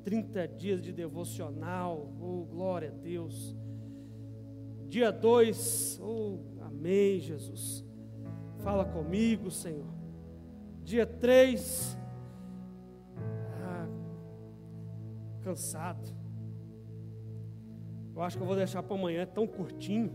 30 0.04 0.48
dias 0.48 0.80
de 0.80 0.92
devocional, 0.92 2.10
oh, 2.20 2.44
glória 2.46 2.88
a 2.88 2.92
Deus. 2.92 3.54
Dia 4.88 5.10
2, 5.10 6.00
oh, 6.02 6.38
amém, 6.62 7.20
Jesus. 7.20 7.84
Fala 8.62 8.84
comigo, 8.84 9.50
Senhor. 9.50 9.97
Dia 10.88 11.04
3, 11.04 11.98
ah, 13.62 13.86
cansado. 15.42 16.08
Eu 18.16 18.22
acho 18.22 18.38
que 18.38 18.42
eu 18.42 18.46
vou 18.46 18.56
deixar 18.56 18.82
para 18.82 18.96
amanhã, 18.96 19.20
é 19.20 19.26
tão 19.26 19.46
curtinho, 19.46 20.10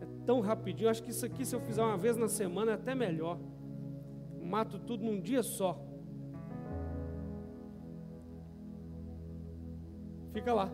é 0.00 0.06
tão 0.24 0.40
rapidinho. 0.40 0.86
Eu 0.86 0.90
acho 0.90 1.02
que 1.02 1.10
isso 1.10 1.26
aqui, 1.26 1.44
se 1.44 1.54
eu 1.54 1.60
fizer 1.60 1.82
uma 1.82 1.98
vez 1.98 2.16
na 2.16 2.28
semana, 2.28 2.70
é 2.70 2.74
até 2.76 2.94
melhor 2.94 3.38
mato 4.40 4.78
tudo 4.78 5.04
num 5.04 5.20
dia 5.20 5.42
só. 5.42 5.78
Fica 10.32 10.54
lá. 10.54 10.70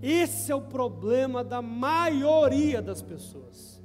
Esse 0.00 0.50
é 0.50 0.54
o 0.54 0.62
problema 0.62 1.44
da 1.44 1.60
maioria 1.60 2.80
das 2.80 3.02
pessoas. 3.02 3.81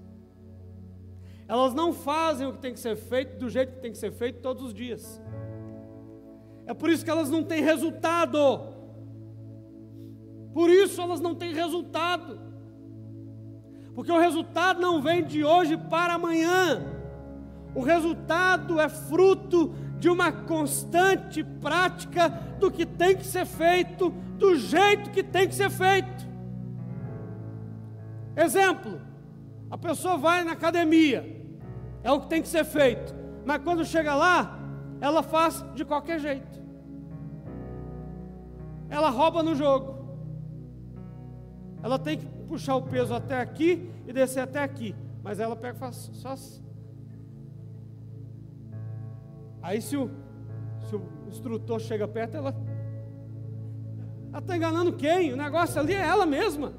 Elas 1.47 1.73
não 1.73 1.93
fazem 1.93 2.47
o 2.47 2.53
que 2.53 2.59
tem 2.59 2.73
que 2.73 2.79
ser 2.79 2.95
feito 2.95 3.37
do 3.37 3.49
jeito 3.49 3.73
que 3.73 3.81
tem 3.81 3.91
que 3.91 3.97
ser 3.97 4.11
feito 4.11 4.41
todos 4.41 4.63
os 4.63 4.73
dias. 4.73 5.21
É 6.65 6.73
por 6.73 6.89
isso 6.89 7.05
que 7.05 7.11
elas 7.11 7.29
não 7.29 7.43
têm 7.43 7.61
resultado. 7.63 8.75
Por 10.53 10.69
isso 10.69 11.01
elas 11.01 11.21
não 11.21 11.33
têm 11.33 11.53
resultado. 11.53 12.39
Porque 13.95 14.11
o 14.11 14.19
resultado 14.19 14.81
não 14.81 15.01
vem 15.01 15.23
de 15.23 15.43
hoje 15.43 15.77
para 15.77 16.15
amanhã. 16.15 16.85
O 17.73 17.81
resultado 17.81 18.79
é 18.79 18.89
fruto 18.89 19.73
de 19.99 20.09
uma 20.09 20.31
constante 20.31 21.43
prática 21.43 22.29
do 22.59 22.69
que 22.69 22.85
tem 22.85 23.15
que 23.15 23.25
ser 23.25 23.45
feito, 23.45 24.09
do 24.37 24.55
jeito 24.55 25.09
que 25.11 25.23
tem 25.23 25.47
que 25.47 25.55
ser 25.55 25.69
feito. 25.69 26.27
Exemplo: 28.35 29.01
a 29.69 29.77
pessoa 29.77 30.17
vai 30.17 30.43
na 30.43 30.51
academia, 30.51 31.36
é 32.07 32.11
o 32.13 32.21
que 32.21 32.27
tem 32.27 32.41
que 32.41 32.47
ser 32.47 32.63
feito, 32.63 33.13
mas 33.45 33.61
quando 33.61 33.83
chega 33.83 34.15
lá, 34.15 34.57
ela 35.01 35.21
faz 35.21 35.61
de 35.75 35.83
qualquer 35.83 36.17
jeito. 36.21 36.57
Ela 38.89 39.09
rouba 39.09 39.43
no 39.43 39.53
jogo. 39.53 39.97
Ela 41.83 41.99
tem 41.99 42.17
que 42.17 42.25
puxar 42.47 42.77
o 42.77 42.81
peso 42.81 43.13
até 43.13 43.41
aqui 43.41 43.91
e 44.07 44.13
descer 44.13 44.39
até 44.39 44.63
aqui, 44.63 44.95
mas 45.21 45.41
ela 45.41 45.53
pega 45.53 45.75
e 45.75 45.79
faz 45.79 46.09
só 46.13 46.33
Aí 49.61 49.81
se 49.81 49.97
o, 49.97 50.09
se 50.87 50.95
o 50.95 51.01
instrutor 51.27 51.77
chega 51.81 52.07
perto, 52.07 52.37
ela. 52.37 52.55
Ela 54.29 54.39
está 54.39 54.55
enganando 54.55 54.93
quem? 54.93 55.33
O 55.33 55.35
negócio 55.35 55.77
ali 55.77 55.93
é 55.93 56.07
ela 56.07 56.25
mesma. 56.25 56.71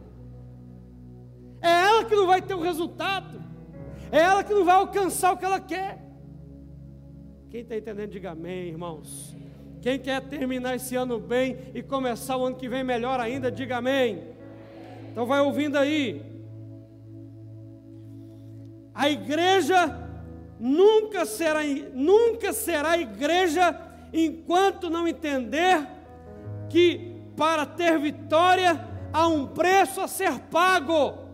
É 1.60 1.68
ela 1.68 2.06
que 2.06 2.16
não 2.16 2.26
vai 2.26 2.40
ter 2.40 2.54
o 2.54 2.62
resultado. 2.62 3.38
É 4.10 4.18
ela 4.18 4.42
que 4.42 4.54
não 4.54 4.64
vai 4.64 4.76
alcançar 4.76 5.32
o 5.32 5.36
que 5.36 5.44
ela 5.44 5.60
quer. 5.60 5.98
Quem 7.50 7.60
está 7.60 7.76
entendendo, 7.76 8.10
diga 8.10 8.30
amém, 8.30 8.68
irmãos. 8.68 9.36
Quem 9.80 9.98
quer 9.98 10.20
terminar 10.22 10.74
esse 10.74 10.96
ano 10.96 11.18
bem 11.18 11.56
e 11.74 11.82
começar 11.82 12.36
o 12.36 12.44
ano 12.44 12.56
que 12.56 12.68
vem 12.68 12.82
melhor 12.82 13.20
ainda, 13.20 13.50
diga 13.50 13.78
amém. 13.78 14.22
Então 15.10 15.24
vai 15.26 15.40
ouvindo 15.40 15.76
aí. 15.78 16.22
A 18.94 19.08
igreja 19.08 19.96
nunca 20.58 21.24
será, 21.24 21.60
nunca 21.94 22.52
será 22.52 22.98
igreja 22.98 23.78
enquanto 24.12 24.90
não 24.90 25.06
entender 25.06 25.86
que 26.68 27.14
para 27.36 27.64
ter 27.64 27.98
vitória 27.98 28.84
há 29.12 29.26
um 29.28 29.46
preço 29.46 30.00
a 30.00 30.08
ser 30.08 30.38
pago. 30.50 31.27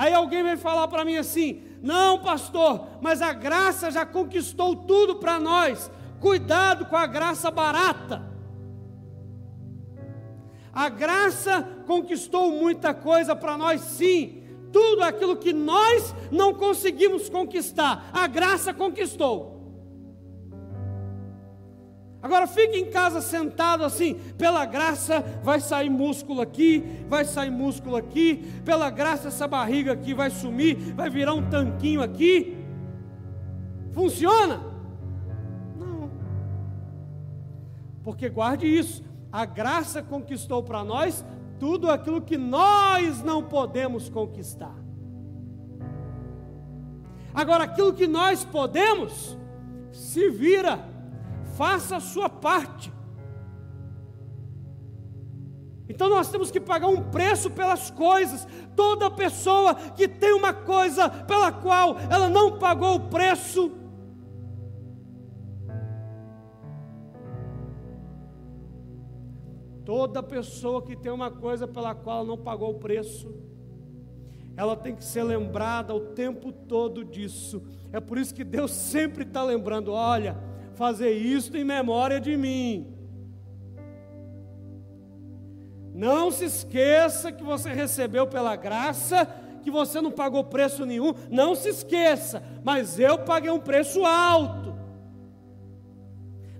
Aí 0.00 0.14
alguém 0.14 0.42
vem 0.42 0.56
falar 0.56 0.88
para 0.88 1.04
mim 1.04 1.18
assim: 1.18 1.60
não, 1.82 2.20
pastor, 2.20 2.86
mas 3.02 3.20
a 3.20 3.34
graça 3.34 3.90
já 3.90 4.06
conquistou 4.06 4.74
tudo 4.74 5.16
para 5.16 5.38
nós. 5.38 5.90
Cuidado 6.18 6.86
com 6.86 6.96
a 6.96 7.06
graça 7.06 7.50
barata. 7.50 8.22
A 10.72 10.88
graça 10.88 11.62
conquistou 11.86 12.50
muita 12.50 12.94
coisa 12.94 13.36
para 13.36 13.58
nós, 13.58 13.82
sim, 13.82 14.42
tudo 14.72 15.02
aquilo 15.02 15.36
que 15.36 15.52
nós 15.52 16.14
não 16.30 16.54
conseguimos 16.54 17.28
conquistar, 17.28 18.08
a 18.10 18.26
graça 18.26 18.72
conquistou. 18.72 19.59
Agora 22.22 22.46
fique 22.46 22.76
em 22.76 22.90
casa 22.90 23.22
sentado 23.22 23.82
assim, 23.82 24.14
pela 24.36 24.66
graça 24.66 25.20
vai 25.42 25.58
sair 25.58 25.88
músculo 25.88 26.42
aqui, 26.42 26.84
vai 27.08 27.24
sair 27.24 27.50
músculo 27.50 27.96
aqui, 27.96 28.44
pela 28.62 28.90
graça 28.90 29.28
essa 29.28 29.48
barriga 29.48 29.92
aqui 29.92 30.12
vai 30.12 30.28
sumir, 30.28 30.76
vai 30.94 31.08
virar 31.08 31.32
um 31.32 31.48
tanquinho 31.48 32.02
aqui. 32.02 32.58
Funciona? 33.92 34.60
Não. 35.78 36.10
Porque 38.04 38.28
guarde 38.28 38.66
isso, 38.66 39.02
a 39.32 39.46
graça 39.46 40.02
conquistou 40.02 40.62
para 40.62 40.84
nós 40.84 41.24
tudo 41.58 41.90
aquilo 41.90 42.20
que 42.20 42.36
nós 42.36 43.22
não 43.22 43.42
podemos 43.42 44.10
conquistar. 44.10 44.74
Agora, 47.32 47.64
aquilo 47.64 47.94
que 47.94 48.06
nós 48.06 48.44
podemos, 48.44 49.38
se 49.92 50.28
vira, 50.30 50.89
faça 51.60 51.96
a 51.96 52.00
sua 52.00 52.30
parte. 52.30 52.90
Então 55.90 56.08
nós 56.08 56.30
temos 56.30 56.50
que 56.50 56.58
pagar 56.58 56.88
um 56.88 57.10
preço 57.10 57.50
pelas 57.50 57.90
coisas. 57.90 58.48
Toda 58.74 59.10
pessoa 59.10 59.74
que 59.74 60.08
tem 60.08 60.32
uma 60.32 60.54
coisa 60.54 61.10
pela 61.10 61.52
qual 61.52 61.98
ela 62.08 62.30
não 62.30 62.58
pagou 62.58 62.94
o 62.94 63.08
preço, 63.10 63.72
Toda 69.84 70.22
pessoa 70.22 70.82
que 70.82 70.94
tem 70.94 71.10
uma 71.10 71.32
coisa 71.32 71.66
pela 71.66 71.94
qual 71.94 72.24
não 72.24 72.38
pagou 72.38 72.70
o 72.70 72.78
preço, 72.78 73.34
ela 74.56 74.76
tem 74.76 74.94
que 74.94 75.02
ser 75.02 75.24
lembrada 75.24 75.92
o 75.92 76.12
tempo 76.12 76.52
todo 76.52 77.04
disso. 77.04 77.60
É 77.92 77.98
por 77.98 78.16
isso 78.16 78.32
que 78.32 78.44
Deus 78.44 78.70
sempre 78.70 79.24
está 79.24 79.42
lembrando: 79.42 79.90
olha, 79.90 80.38
fazer 80.80 81.10
isto 81.10 81.58
em 81.58 81.62
memória 81.62 82.18
de 82.18 82.34
mim. 82.38 82.86
Não 85.92 86.30
se 86.30 86.46
esqueça 86.46 87.30
que 87.30 87.44
você 87.44 87.70
recebeu 87.70 88.26
pela 88.26 88.56
graça, 88.56 89.26
que 89.62 89.70
você 89.70 90.00
não 90.00 90.10
pagou 90.10 90.42
preço 90.42 90.86
nenhum. 90.86 91.12
Não 91.30 91.54
se 91.54 91.68
esqueça, 91.68 92.42
mas 92.64 92.98
eu 92.98 93.18
paguei 93.18 93.50
um 93.50 93.60
preço 93.60 94.06
alto. 94.06 94.74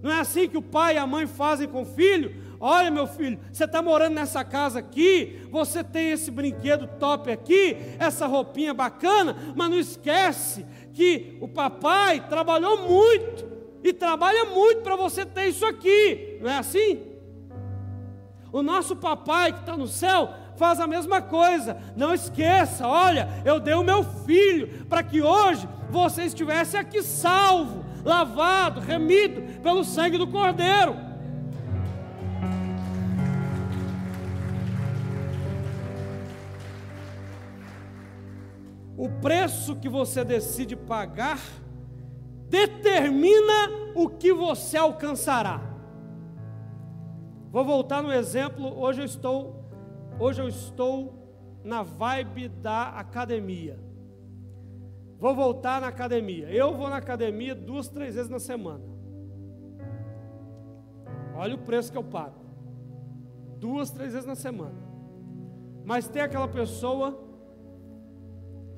Não 0.02 0.12
é 0.12 0.20
assim 0.20 0.46
que 0.46 0.58
o 0.58 0.62
pai 0.62 0.96
e 0.96 0.98
a 0.98 1.06
mãe 1.06 1.26
fazem 1.26 1.66
com 1.66 1.80
o 1.80 1.86
filho? 1.86 2.36
Olha, 2.60 2.90
meu 2.90 3.06
filho, 3.06 3.40
você 3.50 3.64
está 3.64 3.80
morando 3.80 4.16
nessa 4.16 4.44
casa 4.44 4.80
aqui, 4.80 5.48
você 5.50 5.82
tem 5.82 6.10
esse 6.10 6.30
brinquedo 6.30 6.86
top 6.98 7.32
aqui, 7.32 7.74
essa 7.98 8.26
roupinha 8.26 8.74
bacana, 8.74 9.34
mas 9.56 9.70
não 9.70 9.78
esquece 9.78 10.66
que 10.92 11.38
o 11.40 11.48
papai 11.48 12.28
trabalhou 12.28 12.86
muito 12.86 13.59
e 13.82 13.92
trabalha 13.92 14.44
muito 14.46 14.82
para 14.82 14.96
você 14.96 15.24
ter 15.24 15.46
isso 15.46 15.64
aqui, 15.64 16.38
não 16.40 16.50
é 16.50 16.58
assim? 16.58 17.10
O 18.52 18.62
nosso 18.62 18.96
papai 18.96 19.52
que 19.52 19.60
está 19.60 19.76
no 19.76 19.86
céu 19.86 20.34
faz 20.56 20.80
a 20.80 20.86
mesma 20.86 21.22
coisa. 21.22 21.76
Não 21.96 22.12
esqueça, 22.12 22.86
olha, 22.86 23.28
eu 23.44 23.60
dei 23.60 23.74
o 23.74 23.82
meu 23.82 24.02
filho 24.02 24.86
para 24.86 25.02
que 25.02 25.22
hoje 25.22 25.68
você 25.88 26.24
estivesse 26.24 26.76
aqui 26.76 27.02
salvo, 27.02 27.84
lavado, 28.04 28.80
remido 28.80 29.60
pelo 29.62 29.84
sangue 29.84 30.18
do 30.18 30.26
Cordeiro. 30.26 30.96
O 38.96 39.08
preço 39.08 39.76
que 39.76 39.88
você 39.88 40.22
decide 40.22 40.76
pagar 40.76 41.40
determina 42.50 43.70
o 43.94 44.08
que 44.08 44.32
você 44.32 44.76
alcançará. 44.76 45.60
Vou 47.50 47.64
voltar 47.64 48.02
no 48.02 48.12
exemplo, 48.12 48.78
hoje 48.78 49.00
eu 49.00 49.04
estou 49.04 49.64
hoje 50.18 50.42
eu 50.42 50.48
estou 50.48 51.14
na 51.64 51.82
vibe 51.82 52.48
da 52.48 52.90
academia. 52.90 53.78
Vou 55.18 55.34
voltar 55.34 55.80
na 55.80 55.88
academia. 55.88 56.50
Eu 56.50 56.74
vou 56.74 56.90
na 56.90 56.96
academia 56.96 57.54
duas, 57.54 57.88
três 57.88 58.14
vezes 58.14 58.30
na 58.30 58.38
semana. 58.38 58.84
Olha 61.34 61.54
o 61.54 61.58
preço 61.58 61.90
que 61.90 61.96
eu 61.96 62.04
pago. 62.04 62.40
Duas, 63.58 63.90
três 63.90 64.12
vezes 64.12 64.26
na 64.26 64.34
semana. 64.34 64.78
Mas 65.84 66.08
tem 66.08 66.22
aquela 66.22 66.48
pessoa 66.48 67.18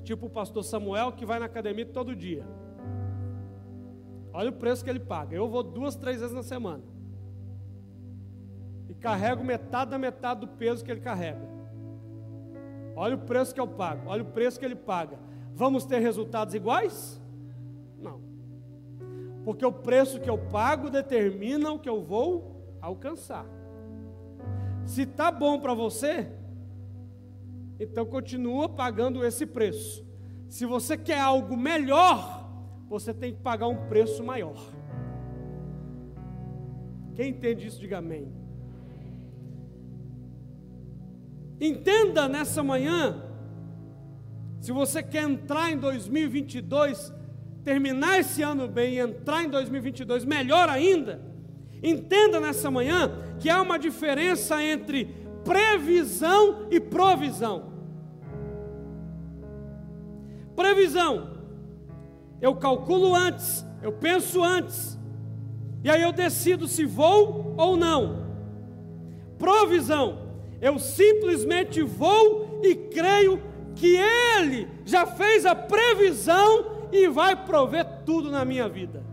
Tipo 0.03 0.27
o 0.27 0.31
pastor 0.31 0.65
Samuel 0.65 1.13
que 1.13 1.25
vai 1.25 1.39
na 1.39 1.47
academia 1.47 1.87
todo 1.87 2.15
dia. 2.15 2.45
Olha 4.33 4.51
o 4.51 4.53
preço 4.53 4.83
que 4.83 4.91
ele 4.91 5.01
paga. 5.01 5.37
Eu 5.37 5.49
vou 5.49 5.63
duas, 5.63 5.95
três 5.95 6.21
vezes 6.21 6.35
na 6.35 6.43
semana. 6.43 6.83
E 8.89 8.95
carrego 8.95 9.45
metade 9.45 9.91
da 9.91 9.99
metade 9.99 10.41
do 10.41 10.49
peso 10.49 10.85
que 10.85 10.91
ele 10.91 11.01
carrega. 11.01 11.53
Olha 12.97 13.15
o 13.15 13.19
preço 13.19 13.55
que 13.55 13.61
eu 13.61 13.67
pago. 13.67 14.09
Olha 14.09 14.23
o 14.23 14.27
preço 14.27 14.59
que 14.59 14.65
ele 14.65 14.75
paga. 14.75 15.19
Vamos 15.55 15.85
ter 15.85 15.99
resultados 15.99 16.55
iguais? 16.55 17.21
Não. 17.99 18.21
Porque 19.45 19.65
o 19.65 19.73
preço 19.73 20.21
que 20.21 20.31
eu 20.31 20.39
pago 20.39 20.91
determina 20.91 21.71
o 21.71 21.79
que 21.79 21.89
eu 21.89 22.03
vou 22.03 22.77
alcançar. 22.81 23.47
Se 24.85 25.03
está 25.03 25.31
bom 25.31 25.61
para 25.61 25.75
você, 25.75 26.29
então 27.79 28.05
continua 28.05 28.69
pagando 28.69 29.25
esse 29.25 29.47
preço. 29.47 30.05
Se 30.49 30.67
você 30.67 30.97
quer 30.97 31.21
algo 31.21 31.57
melhor, 31.57 32.42
você 32.93 33.15
tem 33.15 33.33
que 33.33 33.41
pagar 33.41 33.69
um 33.69 33.89
preço 33.89 34.23
maior. 34.23 34.55
Quem 37.15 37.31
entende 37.31 37.67
isso, 37.67 37.81
diga 37.81 37.97
amém. 37.97 38.31
Entenda 41.59 42.29
nessa 42.29 42.63
manhã, 42.63 43.25
se 44.61 44.73
você 44.73 45.03
quer 45.03 45.23
entrar 45.23 45.73
em 45.73 45.79
2022, 45.79 47.11
terminar 47.65 48.19
esse 48.19 48.43
ano 48.43 48.69
bem 48.69 48.97
e 48.97 48.99
entrar 48.99 49.43
em 49.43 49.49
2022 49.49 50.27
melhor 50.27 50.69
ainda, 50.69 51.19
entenda 51.83 52.39
nessa 52.41 52.71
manhã 52.71 53.11
que 53.41 53.49
há 53.49 53.63
uma 53.63 53.79
diferença 53.79 54.63
entre 54.63 55.07
previsão 55.43 56.69
e 56.71 56.79
provisão. 56.79 57.73
Previsão. 60.55 61.32
Eu 62.43 62.57
calculo 62.57 63.15
antes, 63.15 63.65
eu 63.81 63.93
penso 63.93 64.43
antes. 64.43 64.99
E 65.85 65.89
aí 65.89 66.03
eu 66.03 66.13
decido 66.13 66.67
se 66.67 66.85
vou 66.85 67.55
ou 67.57 67.77
não. 67.77 68.27
Provisão. 69.39 70.19
Eu 70.61 70.77
simplesmente 70.81 71.83
vou 71.83 72.61
e 72.65 72.75
creio 72.75 73.41
que 73.77 73.97
Ele 73.97 74.69
já 74.85 75.07
fez 75.07 75.47
a 75.47 75.55
previsão 75.55 76.89
e 76.91 77.07
vai 77.09 77.37
prover 77.47 77.87
tudo 78.05 78.29
na 78.29 78.45
minha 78.45 78.69
vida. 78.69 79.05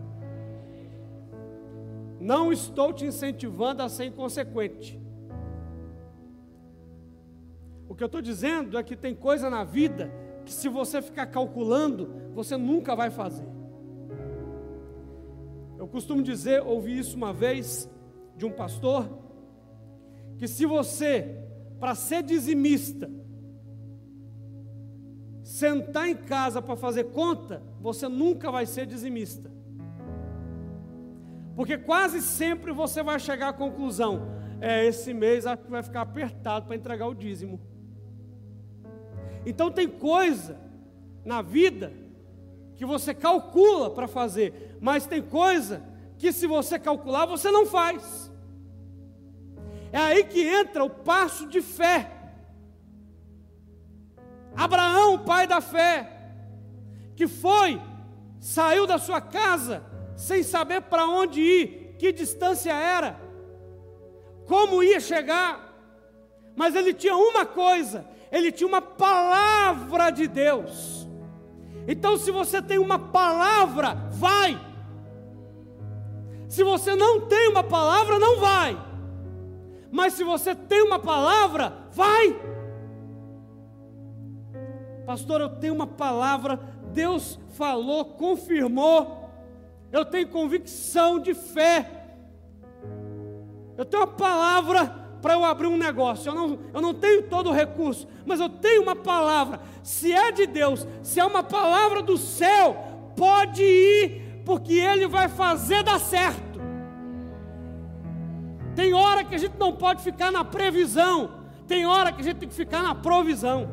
Não 2.20 2.52
estou 2.52 2.92
te 2.92 3.06
incentivando 3.06 3.84
a 3.84 3.90
ser 3.90 4.06
inconsequente. 4.06 5.00
O 7.88 7.94
que 7.94 8.04
eu 8.04 8.08
estou 8.08 8.22
dizendo 8.22 8.78
é 8.78 8.84
que 8.84 8.96
tem 8.96 9.14
coisa 9.14 9.52
na 9.52 9.64
vida 9.64 10.12
que 10.50 10.56
se 10.56 10.68
você 10.68 11.00
ficar 11.00 11.28
calculando, 11.28 12.12
você 12.34 12.58
nunca 12.58 12.96
vai 12.96 13.12
fazer. 13.12 13.48
Eu 15.78 15.88
costumo 15.88 16.24
dizer, 16.24 16.64
ouvi 16.64 16.98
isso 16.98 17.16
uma 17.16 17.32
vez 17.32 17.88
de 18.36 18.48
um 18.48 18.52
pastor, 18.52 19.08
que 20.40 20.48
se 20.48 20.66
você, 20.66 21.38
para 21.80 21.94
ser 21.94 22.24
dizimista, 22.24 23.08
sentar 25.44 26.10
em 26.10 26.16
casa 26.16 26.64
para 26.64 26.76
fazer 26.76 27.06
conta, 27.12 27.62
você 27.80 28.08
nunca 28.08 28.50
vai 28.50 28.66
ser 28.66 28.88
dizimista. 28.88 29.52
Porque 31.56 31.78
quase 31.78 32.24
sempre 32.24 32.72
você 32.72 33.04
vai 33.04 33.20
chegar 33.20 33.50
à 33.50 33.54
conclusão: 33.54 34.32
é, 34.60 34.84
esse 34.84 35.14
mês 35.14 35.46
acho 35.46 35.62
que 35.62 35.70
vai 35.70 35.84
ficar 35.84 36.02
apertado 36.02 36.66
para 36.66 36.76
entregar 36.76 37.06
o 37.08 37.14
dízimo. 37.14 37.62
Então 39.50 39.72
tem 39.72 39.88
coisa 39.88 40.60
na 41.26 41.42
vida 41.42 41.92
que 42.76 42.86
você 42.86 43.16
calcula 43.16 43.90
para 43.90 44.08
fazer, 44.08 44.78
mas 44.80 45.08
tem 45.08 45.24
coisa 45.24 45.84
que 46.20 46.32
se 46.32 46.46
você 46.46 46.78
calcular 46.78 47.26
você 47.26 47.50
não 47.50 47.66
faz. 47.66 48.32
É 49.92 49.98
aí 49.98 50.24
que 50.24 50.48
entra 50.48 50.84
o 50.84 50.90
passo 50.90 51.48
de 51.48 51.64
fé. 51.64 52.12
Abraão, 54.56 55.16
o 55.16 55.26
pai 55.26 55.48
da 55.48 55.62
fé, 55.62 55.96
que 57.16 57.28
foi, 57.28 57.82
saiu 58.40 58.86
da 58.86 59.00
sua 59.00 59.20
casa 59.20 59.84
sem 60.16 60.44
saber 60.44 60.82
para 60.84 61.08
onde 61.08 61.42
ir, 61.42 61.96
que 61.98 62.12
distância 62.12 62.72
era, 62.72 63.20
como 64.46 64.84
ia 64.84 65.00
chegar, 65.00 65.70
mas 66.56 66.76
ele 66.76 66.94
tinha 66.94 67.16
uma 67.16 67.48
coisa: 67.48 68.06
ele 68.32 68.52
tinha 68.52 68.68
uma 68.68 68.82
palavra 68.82 70.10
de 70.10 70.28
Deus. 70.28 71.08
Então, 71.88 72.18
se 72.18 72.32
você 72.32 72.62
tem 72.62 72.78
uma 72.78 73.00
palavra, 73.00 73.96
vai. 74.12 74.60
Se 76.48 76.64
você 76.64 76.96
não 76.96 77.22
tem 77.22 77.50
uma 77.50 77.64
palavra, 77.64 78.20
não 78.20 78.40
vai. 78.40 78.78
Mas 79.92 80.14
se 80.14 80.24
você 80.24 80.54
tem 80.54 80.84
uma 80.84 81.00
palavra, 81.00 81.74
vai. 81.92 82.40
Pastor, 85.06 85.42
eu 85.42 85.50
tenho 85.50 85.74
uma 85.74 85.88
palavra, 85.88 86.60
Deus 86.94 87.40
falou, 87.54 88.06
confirmou. 88.06 89.28
Eu 89.92 90.06
tenho 90.06 90.28
convicção 90.28 91.20
de 91.20 91.34
fé. 91.34 91.90
Eu 93.76 93.86
tenho 93.86 94.04
uma 94.04 94.14
palavra 94.14 94.99
para 95.22 95.34
eu 95.34 95.44
abrir 95.44 95.68
um 95.68 95.78
negócio, 95.78 96.30
eu 96.30 96.36
não, 96.36 96.60
eu 96.74 96.82
não 96.82 96.94
tenho 96.94 97.24
todo 97.24 97.50
o 97.50 97.54
recurso, 97.54 98.08
mas 98.26 98.40
eu 98.40 98.50
tenho 98.50 98.82
uma 98.82 98.96
palavra. 98.96 99.60
Se 99.84 100.12
é 100.12 100.32
de 100.32 100.48
Deus, 100.48 100.88
se 101.02 101.20
é 101.20 101.26
uma 101.26 101.44
palavra 101.44 102.02
do 102.02 102.18
céu, 102.18 102.78
pode 103.16 103.64
ir, 103.64 104.42
porque 104.46 104.74
Ele 104.74 105.08
vai 105.08 105.28
fazer 105.28 105.84
dar 105.84 106.00
certo. 106.00 106.60
Tem 108.76 108.94
hora 108.94 109.24
que 109.24 109.36
a 109.36 109.38
gente 109.38 109.58
não 109.60 109.74
pode 109.76 110.02
ficar 110.02 110.32
na 110.32 110.44
previsão, 110.46 111.32
tem 111.68 111.86
hora 111.86 112.12
que 112.14 112.22
a 112.22 112.24
gente 112.24 112.38
tem 112.38 112.50
que 112.50 112.56
ficar 112.56 112.82
na 112.82 112.96
provisão. 112.96 113.70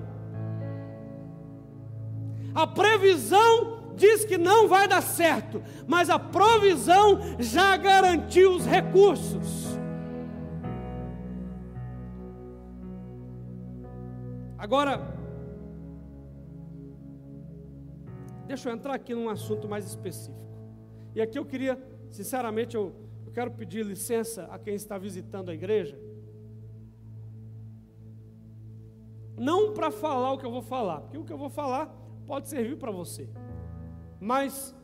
A 2.55 2.67
previsão 2.67 3.77
diz 3.97 4.25
que 4.25 4.37
não 4.37 4.67
vai 4.67 4.89
dar 4.89 5.03
certo, 5.03 5.63
mas 5.87 6.11
a 6.11 6.19
provisão 6.19 7.21
já 7.39 7.77
garantiu 7.77 8.55
os 8.55 8.67
recursos. 8.67 9.46
Agora, 14.59 15.01
deixa 18.47 18.69
eu 18.69 18.75
entrar 18.75 18.95
aqui 18.95 19.15
num 19.15 19.29
assunto 19.29 19.69
mais 19.69 19.85
específico. 19.87 20.47
E 21.15 21.21
aqui 21.21 21.39
eu 21.39 21.45
queria, 21.45 21.79
sinceramente, 22.11 22.75
eu, 22.75 22.95
eu 23.27 23.33
quero 23.33 23.51
pedir 23.51 23.85
licença 23.85 24.45
a 24.45 24.59
quem 24.59 24.75
está 24.75 24.97
visitando 24.97 25.51
a 25.51 25.55
igreja. 25.55 25.99
Não 29.37 29.75
para 29.75 29.91
falar 29.91 30.33
o 30.33 30.39
que 30.39 30.47
eu 30.47 30.51
vou 30.51 30.63
falar, 30.63 31.03
porque 31.03 31.19
o 31.19 31.25
que 31.25 31.33
eu 31.33 31.39
vou 31.39 31.51
falar 31.51 31.95
pode 32.27 32.49
servir 32.49 32.77
para 32.77 32.91
você. 32.91 33.29
Mas, 34.19 34.75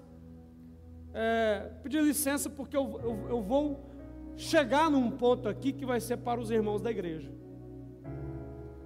é, 1.15 1.71
pedir 1.83 2.03
licença 2.03 2.51
porque 2.51 2.77
eu, 2.77 3.01
eu, 3.03 3.29
eu 3.31 3.43
vou 3.43 3.91
chegar 4.37 4.91
num 4.91 5.11
ponto 5.11 5.49
aqui 5.49 5.73
que 5.73 5.87
vai 5.87 6.01
ser 6.01 6.19
para 6.19 6.39
os 6.39 6.51
irmãos 6.51 6.83
da 6.83 6.91
igreja. 6.91 7.42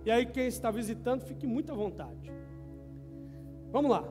E 0.07 0.11
aí, 0.11 0.25
quem 0.25 0.47
está 0.47 0.71
visitando, 0.71 1.23
fique 1.23 1.49
muito 1.49 1.73
à 1.73 1.75
vontade. 1.75 2.33
Vamos 3.73 3.91
lá. 3.91 4.05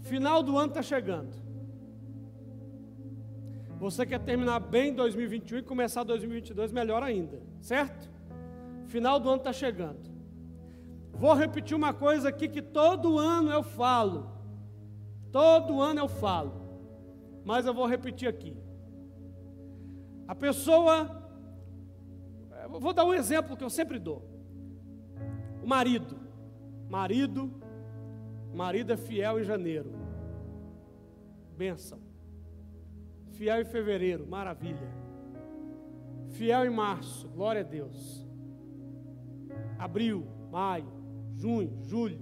Final 0.00 0.42
do 0.42 0.58
ano 0.58 0.70
está 0.70 0.82
chegando. 0.82 1.32
Você 3.78 4.04
quer 4.04 4.18
terminar 4.18 4.58
bem 4.58 4.92
2021 4.92 5.58
e 5.58 5.62
começar 5.62 6.02
2022 6.02 6.72
melhor 6.72 7.04
ainda, 7.04 7.40
certo? 7.60 8.10
Final 8.86 9.20
do 9.20 9.28
ano 9.28 9.38
está 9.38 9.52
chegando. 9.52 10.10
Vou 11.12 11.32
repetir 11.32 11.76
uma 11.76 11.94
coisa 11.94 12.30
aqui 12.30 12.48
que 12.48 12.60
todo 12.60 13.16
ano 13.16 13.52
eu 13.52 13.62
falo. 13.62 14.28
Todo 15.30 15.80
ano 15.80 16.00
eu 16.00 16.08
falo. 16.08 16.52
Mas 17.44 17.64
eu 17.64 17.72
vou 17.72 17.86
repetir 17.86 18.28
aqui. 18.28 18.56
A 20.26 20.34
pessoa 20.34 21.19
vou 22.78 22.92
dar 22.92 23.04
um 23.04 23.14
exemplo 23.14 23.56
que 23.56 23.64
eu 23.64 23.70
sempre 23.70 23.98
dou. 23.98 24.22
O 25.62 25.66
marido. 25.66 26.16
Marido. 26.88 27.50
Marido 28.54 28.92
é 28.92 28.96
fiel 28.96 29.40
em 29.40 29.44
janeiro. 29.44 29.90
Benção. 31.56 31.98
Fiel 33.32 33.62
em 33.62 33.64
fevereiro. 33.64 34.26
Maravilha. 34.26 34.88
Fiel 36.30 36.66
em 36.66 36.70
março. 36.70 37.28
Glória 37.28 37.62
a 37.62 37.64
Deus. 37.64 38.26
Abril, 39.78 40.26
maio, 40.50 40.86
junho, 41.34 41.78
julho, 41.82 42.20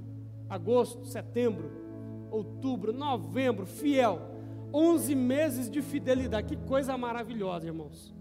agosto, 0.48 1.04
setembro, 1.06 1.70
outubro, 2.30 2.92
novembro. 2.92 3.66
Fiel. 3.66 4.20
11 4.72 5.14
meses 5.14 5.70
de 5.70 5.82
fidelidade. 5.82 6.48
Que 6.48 6.56
coisa 6.68 6.96
maravilhosa, 6.96 7.66
irmãos 7.66 8.17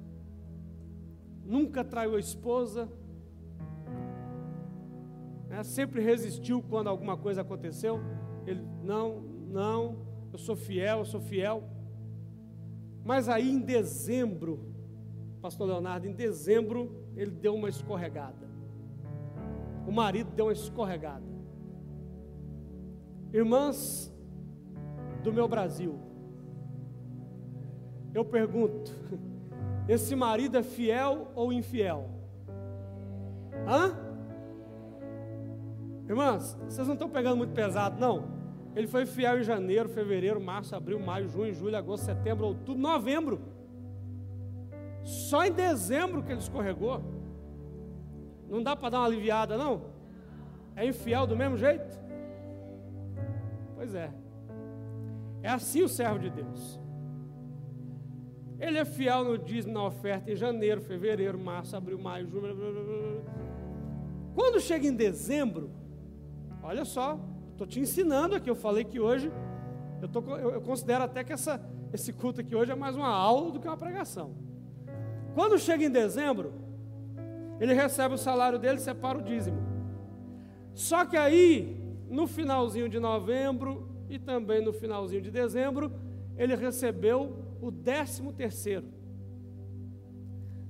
nunca 1.47 1.83
traiu 1.83 2.15
a 2.15 2.19
esposa, 2.19 2.89
né? 5.47 5.63
sempre 5.63 6.01
resistiu 6.01 6.61
quando 6.61 6.87
alguma 6.87 7.15
coisa 7.17 7.41
aconteceu. 7.41 7.99
Ele, 8.45 8.61
não, 8.83 9.21
não, 9.49 9.97
eu 10.31 10.37
sou 10.37 10.55
fiel, 10.55 10.99
eu 10.99 11.05
sou 11.05 11.21
fiel. 11.21 11.63
Mas 13.03 13.29
aí 13.29 13.49
em 13.49 13.59
dezembro, 13.59 14.59
Pastor 15.41 15.67
Leonardo, 15.67 16.05
em 16.05 16.13
dezembro, 16.13 16.91
ele 17.15 17.31
deu 17.31 17.55
uma 17.55 17.69
escorregada. 17.69 18.45
O 19.87 19.91
marido 19.91 20.31
deu 20.35 20.47
uma 20.47 20.53
escorregada. 20.53 21.25
Irmãs 23.31 24.13
do 25.23 25.31
meu 25.31 25.47
Brasil, 25.47 25.97
eu 28.13 28.25
pergunto, 28.25 28.91
esse 29.87 30.15
marido 30.15 30.57
é 30.57 30.63
fiel 30.63 31.31
ou 31.35 31.51
infiel? 31.53 32.09
Hã? 33.67 33.95
Irmãs, 36.07 36.57
vocês 36.67 36.87
não 36.87 36.93
estão 36.93 37.09
pegando 37.09 37.37
muito 37.37 37.53
pesado, 37.53 37.99
não? 37.99 38.37
Ele 38.75 38.87
foi 38.87 39.05
fiel 39.05 39.39
em 39.39 39.43
janeiro, 39.43 39.89
fevereiro, 39.89 40.39
março, 40.39 40.75
abril, 40.75 40.99
maio, 40.99 41.27
junho, 41.27 41.53
julho, 41.53 41.75
agosto, 41.75 42.05
setembro, 42.05 42.45
outubro, 42.45 42.81
novembro. 42.81 43.41
Só 45.03 45.45
em 45.45 45.51
dezembro 45.51 46.21
que 46.21 46.31
ele 46.31 46.39
escorregou. 46.39 47.01
Não 48.49 48.61
dá 48.61 48.75
para 48.75 48.89
dar 48.89 48.99
uma 48.99 49.07
aliviada, 49.07 49.57
não? 49.57 49.81
É 50.75 50.85
infiel 50.85 51.25
do 51.25 51.35
mesmo 51.35 51.57
jeito? 51.57 51.97
Pois 53.75 53.95
é. 53.95 54.11
É 55.41 55.49
assim 55.49 55.81
o 55.81 55.89
servo 55.89 56.19
de 56.19 56.29
Deus. 56.29 56.79
Ele 58.59 58.77
é 58.77 58.85
fiel 58.85 59.23
no 59.23 59.37
dízimo, 59.37 59.73
na 59.73 59.85
oferta 59.85 60.31
em 60.31 60.35
janeiro, 60.35 60.81
fevereiro, 60.81 61.37
março, 61.37 61.75
abril, 61.75 61.99
maio, 61.99 62.27
junho. 62.27 62.41
Blá, 62.41 62.53
blá, 62.53 62.71
blá. 62.71 63.47
Quando 64.33 64.59
chega 64.59 64.87
em 64.87 64.93
dezembro, 64.93 65.69
olha 66.61 66.85
só, 66.85 67.19
estou 67.51 67.67
te 67.67 67.79
ensinando 67.79 68.35
aqui. 68.35 68.49
Eu 68.49 68.55
falei 68.55 68.83
que 68.83 68.99
hoje, 68.99 69.31
eu, 70.01 70.07
tô, 70.07 70.19
eu, 70.37 70.51
eu 70.51 70.61
considero 70.61 71.03
até 71.03 71.23
que 71.23 71.33
essa, 71.33 71.61
esse 71.93 72.11
culto 72.11 72.41
aqui 72.41 72.55
hoje 72.55 72.71
é 72.71 72.75
mais 72.75 72.95
uma 72.95 73.09
aula 73.09 73.51
do 73.51 73.59
que 73.59 73.67
uma 73.67 73.77
pregação. 73.77 74.35
Quando 75.35 75.57
chega 75.59 75.83
em 75.83 75.89
dezembro, 75.89 76.53
ele 77.59 77.73
recebe 77.73 78.15
o 78.15 78.17
salário 78.17 78.57
dele 78.57 78.79
separa 78.79 79.19
o 79.19 79.21
dízimo. 79.21 79.57
Só 80.73 81.05
que 81.05 81.17
aí, 81.17 81.79
no 82.09 82.27
finalzinho 82.27 82.89
de 82.89 82.99
novembro 82.99 83.87
e 84.09 84.17
também 84.17 84.63
no 84.63 84.73
finalzinho 84.73 85.21
de 85.21 85.31
dezembro, 85.31 85.91
ele 86.37 86.55
recebeu 86.55 87.46
o 87.61 87.71
décimo 87.71 88.33
terceiro. 88.33 88.87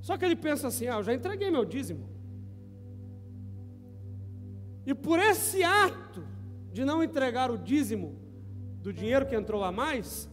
Só 0.02 0.17
que 0.17 0.26
ele 0.26 0.36
pensa 0.36 0.67
assim: 0.67 0.88
ah, 0.88 0.95
eu 0.95 1.04
já 1.04 1.13
entreguei 1.13 1.52
meu 1.52 1.65
dízimo. 1.65 2.10
E 4.86 4.93
por 4.93 5.19
esse 5.19 5.63
ato 5.63 6.26
de 6.71 6.86
não 6.86 7.04
entregar 7.04 7.52
o 7.52 7.58
dízimo 7.58 8.15
do 8.82 8.93
dinheiro 8.93 9.26
que 9.26 9.36
entrou 9.36 9.63
a 9.63 9.71
mais, 9.71 10.30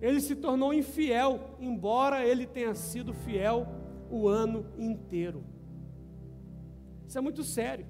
ele 0.00 0.20
se 0.20 0.34
tornou 0.34 0.72
infiel, 0.72 1.56
embora 1.60 2.24
ele 2.24 2.46
tenha 2.46 2.74
sido 2.74 3.12
fiel 3.12 3.66
o 4.10 4.26
ano 4.26 4.64
inteiro. 4.78 5.44
Isso 7.06 7.18
é 7.18 7.20
muito 7.20 7.42
sério. 7.44 7.86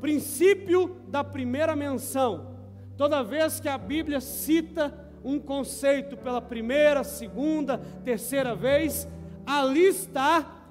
Princípio 0.00 0.96
da 1.08 1.24
primeira 1.24 1.74
menção. 1.74 2.54
Toda 2.96 3.24
vez 3.24 3.58
que 3.58 3.68
a 3.68 3.78
Bíblia 3.78 4.20
cita 4.20 5.03
um 5.24 5.38
conceito 5.38 6.16
pela 6.16 6.40
primeira, 6.40 7.02
segunda, 7.02 7.78
terceira 8.04 8.54
vez, 8.54 9.08
ali 9.46 9.86
está 9.86 10.62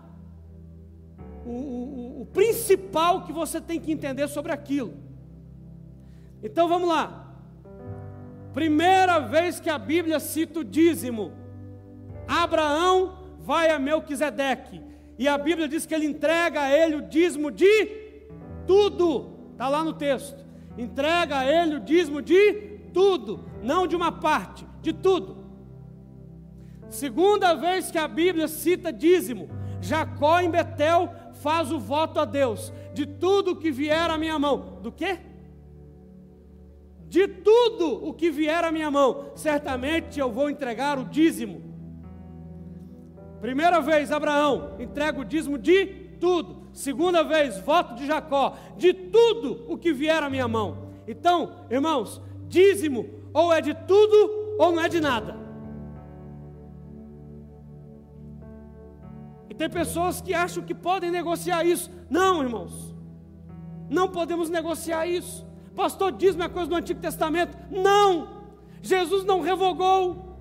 o, 1.45 1.49
o, 1.49 2.21
o 2.21 2.25
principal 2.27 3.23
que 3.23 3.33
você 3.33 3.59
tem 3.59 3.79
que 3.79 3.91
entender 3.91 4.27
sobre 4.27 4.51
aquilo. 4.51 4.93
Então 6.43 6.67
vamos 6.69 6.87
lá. 6.87 7.35
Primeira 8.53 9.19
vez 9.19 9.59
que 9.59 9.69
a 9.69 9.79
Bíblia 9.79 10.19
cita 10.19 10.59
o 10.59 10.63
dízimo, 10.63 11.31
Abraão 12.27 13.17
vai 13.39 13.71
a 13.71 13.79
Melquisedeque, 13.79 14.81
e 15.17 15.27
a 15.27 15.37
Bíblia 15.37 15.67
diz 15.67 15.85
que 15.85 15.93
ele 15.93 16.05
entrega 16.05 16.61
a 16.61 16.71
ele 16.71 16.95
o 16.95 17.01
dízimo 17.01 17.49
de 17.49 18.13
tudo, 18.67 19.51
está 19.51 19.67
lá 19.67 19.83
no 19.83 19.93
texto. 19.93 20.43
Entrega 20.77 21.39
a 21.39 21.45
ele 21.45 21.75
o 21.75 21.79
dízimo 21.79 22.21
de 22.21 22.79
tudo, 22.93 23.45
não 23.63 23.87
de 23.87 23.95
uma 23.95 24.11
parte, 24.11 24.67
de 24.81 24.93
tudo. 24.93 25.37
Segunda 26.89 27.55
vez 27.55 27.89
que 27.89 27.97
a 27.97 28.07
Bíblia 28.07 28.47
cita 28.47 28.93
dízimo, 28.93 29.49
Jacó 29.81 30.39
em 30.39 30.49
Betel 30.49 31.11
faz 31.41 31.71
o 31.71 31.79
voto 31.79 32.19
a 32.19 32.25
Deus, 32.25 32.71
de 32.93 33.05
tudo 33.05 33.55
que 33.55 33.71
vier 33.71 34.09
à 34.09 34.17
minha 34.17 34.37
mão. 34.37 34.79
Do 34.81 34.91
quê? 34.91 35.17
De 37.07 37.27
tudo 37.27 38.07
o 38.07 38.13
que 38.13 38.29
vier 38.29 38.63
à 38.63 38.71
minha 38.71 38.91
mão, 38.91 39.31
certamente 39.35 40.19
eu 40.19 40.31
vou 40.31 40.49
entregar 40.49 40.99
o 40.99 41.05
dízimo. 41.05 41.61
Primeira 43.41 43.81
vez, 43.81 44.11
Abraão 44.11 44.75
entrega 44.79 45.19
o 45.19 45.25
dízimo 45.25 45.57
de 45.57 45.85
tudo. 46.19 46.63
Segunda 46.71 47.23
vez, 47.23 47.59
voto 47.59 47.93
de 47.95 48.05
Jacó, 48.05 48.55
de 48.77 48.93
tudo 48.93 49.65
o 49.67 49.77
que 49.77 49.91
vier 49.91 50.23
à 50.23 50.29
minha 50.29 50.47
mão. 50.47 50.93
Então, 51.07 51.51
irmãos, 51.69 52.21
dízimo 52.47 53.22
ou 53.33 53.51
é 53.51 53.59
de 53.61 53.73
tudo 53.73 54.55
ou 54.59 54.71
não 54.71 54.81
é 54.81 54.87
de 54.87 54.99
nada. 54.99 55.35
E 59.49 59.53
tem 59.53 59.69
pessoas 59.69 60.21
que 60.21 60.33
acham 60.33 60.63
que 60.63 60.73
podem 60.73 61.11
negociar 61.11 61.63
isso. 61.63 61.91
Não, 62.09 62.41
irmãos. 62.41 62.95
Não 63.89 64.07
podemos 64.07 64.49
negociar 64.49 65.05
isso. 65.05 65.45
Pastor, 65.75 66.11
diz 66.11 66.35
uma 66.35 66.49
coisa 66.49 66.69
do 66.69 66.75
Antigo 66.75 66.99
Testamento. 66.99 67.57
Não. 67.69 68.43
Jesus 68.81 69.23
não 69.23 69.41
revogou. 69.41 70.39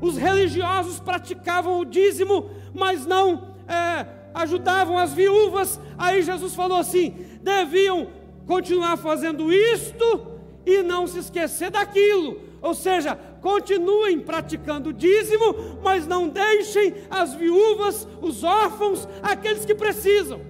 Os 0.00 0.16
religiosos 0.16 0.98
praticavam 0.98 1.78
o 1.78 1.84
dízimo, 1.84 2.50
mas 2.74 3.04
não 3.04 3.54
é, 3.68 4.06
ajudavam 4.34 4.96
as 4.96 5.12
viúvas. 5.12 5.78
Aí 5.98 6.22
Jesus 6.22 6.54
falou 6.54 6.78
assim: 6.78 7.10
deviam 7.42 8.08
continuar 8.46 8.96
fazendo 8.96 9.52
isto 9.52 10.29
e 10.64 10.82
não 10.82 11.06
se 11.06 11.18
esquecer 11.18 11.70
daquilo. 11.70 12.40
Ou 12.60 12.74
seja, 12.74 13.16
continuem 13.40 14.20
praticando 14.20 14.90
o 14.90 14.92
dízimo, 14.92 15.80
mas 15.82 16.06
não 16.06 16.28
deixem 16.28 16.94
as 17.10 17.34
viúvas, 17.34 18.06
os 18.20 18.44
órfãos, 18.44 19.08
aqueles 19.22 19.64
que 19.64 19.74
precisam. 19.74 20.40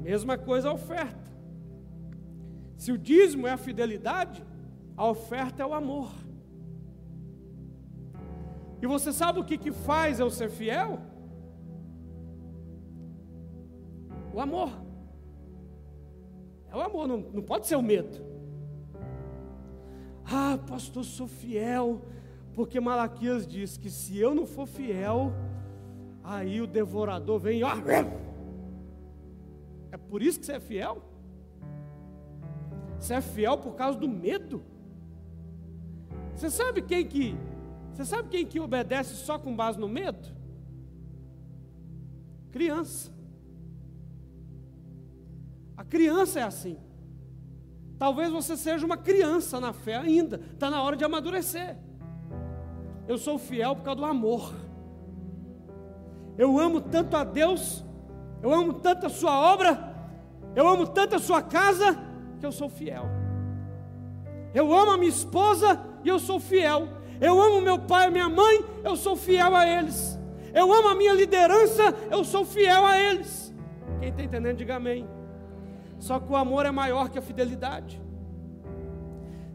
Mesma 0.00 0.36
coisa 0.36 0.68
a 0.68 0.72
oferta. 0.72 1.30
Se 2.76 2.90
o 2.90 2.98
dízimo 2.98 3.46
é 3.46 3.52
a 3.52 3.56
fidelidade, 3.56 4.44
a 4.96 5.06
oferta 5.08 5.62
é 5.62 5.66
o 5.66 5.74
amor. 5.74 6.12
E 8.80 8.86
você 8.86 9.12
sabe 9.12 9.38
o 9.38 9.44
que, 9.44 9.56
que 9.56 9.70
faz 9.70 10.18
eu 10.18 10.28
ser 10.28 10.50
fiel? 10.50 10.98
O 14.34 14.40
amor. 14.40 14.81
É 16.72 16.76
o 16.76 16.80
amor, 16.80 17.06
não, 17.06 17.18
não 17.18 17.42
pode 17.42 17.66
ser 17.66 17.76
o 17.76 17.82
medo. 17.82 18.24
Ah, 20.24 20.58
pastor, 20.66 21.04
sou 21.04 21.28
fiel, 21.28 22.00
porque 22.54 22.80
Malaquias 22.80 23.46
diz 23.46 23.76
que 23.76 23.90
se 23.90 24.18
eu 24.18 24.34
não 24.34 24.46
for 24.46 24.66
fiel, 24.66 25.32
aí 26.24 26.62
o 26.62 26.66
devorador 26.66 27.38
vem 27.38 27.60
e 27.60 27.64
ó. 27.64 27.72
É 29.90 29.96
por 29.98 30.22
isso 30.22 30.40
que 30.40 30.46
você 30.46 30.52
é 30.52 30.60
fiel? 30.60 31.02
Você 32.98 33.14
é 33.14 33.20
fiel 33.20 33.58
por 33.58 33.74
causa 33.74 33.98
do 33.98 34.08
medo? 34.08 34.62
Você 36.34 36.48
sabe 36.48 36.80
quem 36.80 37.06
que 37.06 37.36
você 37.92 38.06
sabe 38.06 38.30
quem 38.30 38.46
que 38.46 38.58
obedece 38.58 39.14
só 39.16 39.38
com 39.38 39.54
base 39.54 39.78
no 39.78 39.88
medo? 39.88 40.26
Criança. 42.50 43.12
A 45.82 45.84
criança 45.84 46.38
é 46.38 46.44
assim. 46.44 46.78
Talvez 47.98 48.30
você 48.30 48.56
seja 48.56 48.86
uma 48.86 48.96
criança 48.96 49.58
na 49.58 49.72
fé 49.72 49.96
ainda, 49.96 50.40
está 50.52 50.70
na 50.70 50.80
hora 50.80 50.96
de 50.96 51.04
amadurecer. 51.04 51.76
Eu 53.08 53.18
sou 53.18 53.36
fiel 53.36 53.74
por 53.74 53.82
causa 53.82 54.00
do 54.00 54.04
amor. 54.04 54.54
Eu 56.38 56.56
amo 56.56 56.80
tanto 56.80 57.16
a 57.16 57.24
Deus, 57.24 57.84
eu 58.40 58.54
amo 58.54 58.74
tanto 58.74 59.06
a 59.06 59.08
Sua 59.08 59.36
obra, 59.36 59.92
eu 60.54 60.68
amo 60.68 60.86
tanto 60.86 61.16
a 61.16 61.18
Sua 61.18 61.42
casa, 61.42 61.98
que 62.38 62.46
eu 62.46 62.52
sou 62.52 62.68
fiel. 62.68 63.06
Eu 64.54 64.72
amo 64.72 64.92
a 64.92 64.96
minha 64.96 65.10
esposa 65.10 65.80
e 66.04 66.08
eu 66.08 66.20
sou 66.20 66.38
fiel. 66.38 66.86
Eu 67.20 67.40
amo 67.40 67.60
meu 67.60 67.80
pai 67.80 68.06
e 68.06 68.10
minha 68.12 68.28
mãe, 68.28 68.64
eu 68.84 68.94
sou 68.94 69.16
fiel 69.16 69.54
a 69.56 69.66
eles. 69.66 70.16
Eu 70.54 70.72
amo 70.72 70.88
a 70.90 70.94
minha 70.94 71.12
liderança, 71.12 71.92
eu 72.08 72.22
sou 72.22 72.44
fiel 72.44 72.86
a 72.86 72.96
eles. 72.96 73.52
Quem 73.98 74.10
está 74.10 74.22
entendendo, 74.22 74.58
diga 74.58 74.76
amém. 74.76 75.21
Só 76.02 76.18
que 76.18 76.32
o 76.32 76.34
amor 76.34 76.66
é 76.66 76.72
maior 76.72 77.10
que 77.10 77.18
a 77.20 77.22
fidelidade. 77.22 78.02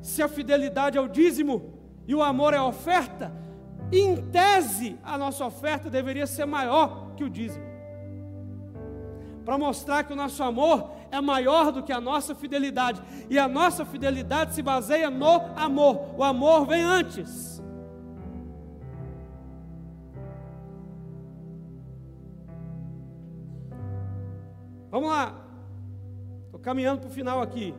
Se 0.02 0.24
a 0.24 0.30
fidelidade 0.30 0.98
é 0.98 1.02
o 1.02 1.10
dízimo 1.10 1.74
e 2.08 2.16
o 2.16 2.24
amor 2.24 2.54
é 2.54 2.58
a 2.58 2.64
oferta, 2.64 3.34
em 3.91 4.16
tese 4.28 4.98
a 5.04 5.18
nossa 5.18 5.45
oferta 5.45 5.89
deveria 5.89 6.26
ser 6.26 6.45
maior 6.45 7.12
que 7.18 7.24
o 7.26 7.30
dízimo. 7.30 7.66
Para 9.43 9.58
mostrar 9.58 10.06
que 10.06 10.14
o 10.14 10.16
nosso 10.16 10.41
amor 10.41 10.89
é 11.12 11.20
maior 11.20 11.70
do 11.70 11.84
que 11.84 11.91
a 11.91 12.00
nossa 12.00 12.34
fidelidade. 12.34 13.02
E 13.30 13.38
a 13.38 13.50
nossa 13.50 13.84
fidelidade 13.84 14.56
se 14.56 14.62
baseia 14.62 15.10
no 15.10 15.41
amor. 15.54 16.16
O 16.18 16.24
amor 16.24 16.66
vem 16.66 16.82
antes. 16.82 17.62
Vamos 24.89 25.10
lá. 25.10 25.37
Caminhando 26.68 26.99
para 26.99 27.09
o 27.09 27.13
final 27.13 27.41
aqui. 27.41 27.74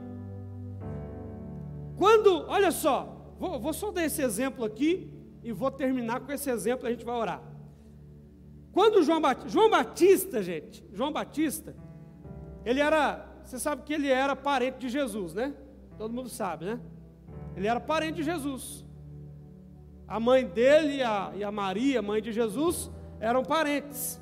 Quando, 1.99 2.47
olha 2.49 2.71
só, 2.71 3.35
vou, 3.39 3.61
vou 3.61 3.75
só 3.75 3.91
dar 3.91 4.03
esse 4.03 4.23
exemplo 4.23 4.65
aqui 4.65 5.13
e 5.43 5.53
vou 5.53 5.71
terminar 5.71 6.21
com 6.21 6.33
esse 6.33 6.49
exemplo, 6.49 6.87
a 6.87 6.91
gente 6.91 7.05
vai 7.05 7.15
orar. 7.15 7.43
Quando 8.73 9.03
João 9.03 9.21
Batista, 9.21 9.51
João 9.51 9.69
Batista, 9.69 10.43
gente, 10.43 10.83
João 10.91 11.13
Batista, 11.13 11.77
ele 12.65 12.81
era, 12.81 13.29
você 13.45 13.59
sabe 13.59 13.83
que 13.83 13.93
ele 13.93 14.09
era 14.09 14.35
parente 14.35 14.79
de 14.79 14.89
Jesus, 14.89 15.35
né? 15.35 15.53
Todo 15.99 16.15
mundo 16.15 16.31
sabe, 16.31 16.65
né? 16.65 16.81
Ele 17.55 17.67
era 17.67 17.81
parente 17.81 18.15
de 18.15 18.23
Jesus. 18.23 18.87
A 20.07 20.19
mãe 20.19 20.47
dele 20.47 20.97
e 20.97 21.03
a, 21.03 21.33
e 21.37 21.45
a 21.45 21.53
Maria, 21.53 22.01
mãe 22.01 22.23
de 22.23 22.33
Jesus, 22.33 22.91
eram 23.21 23.45
parentes. 23.45 24.19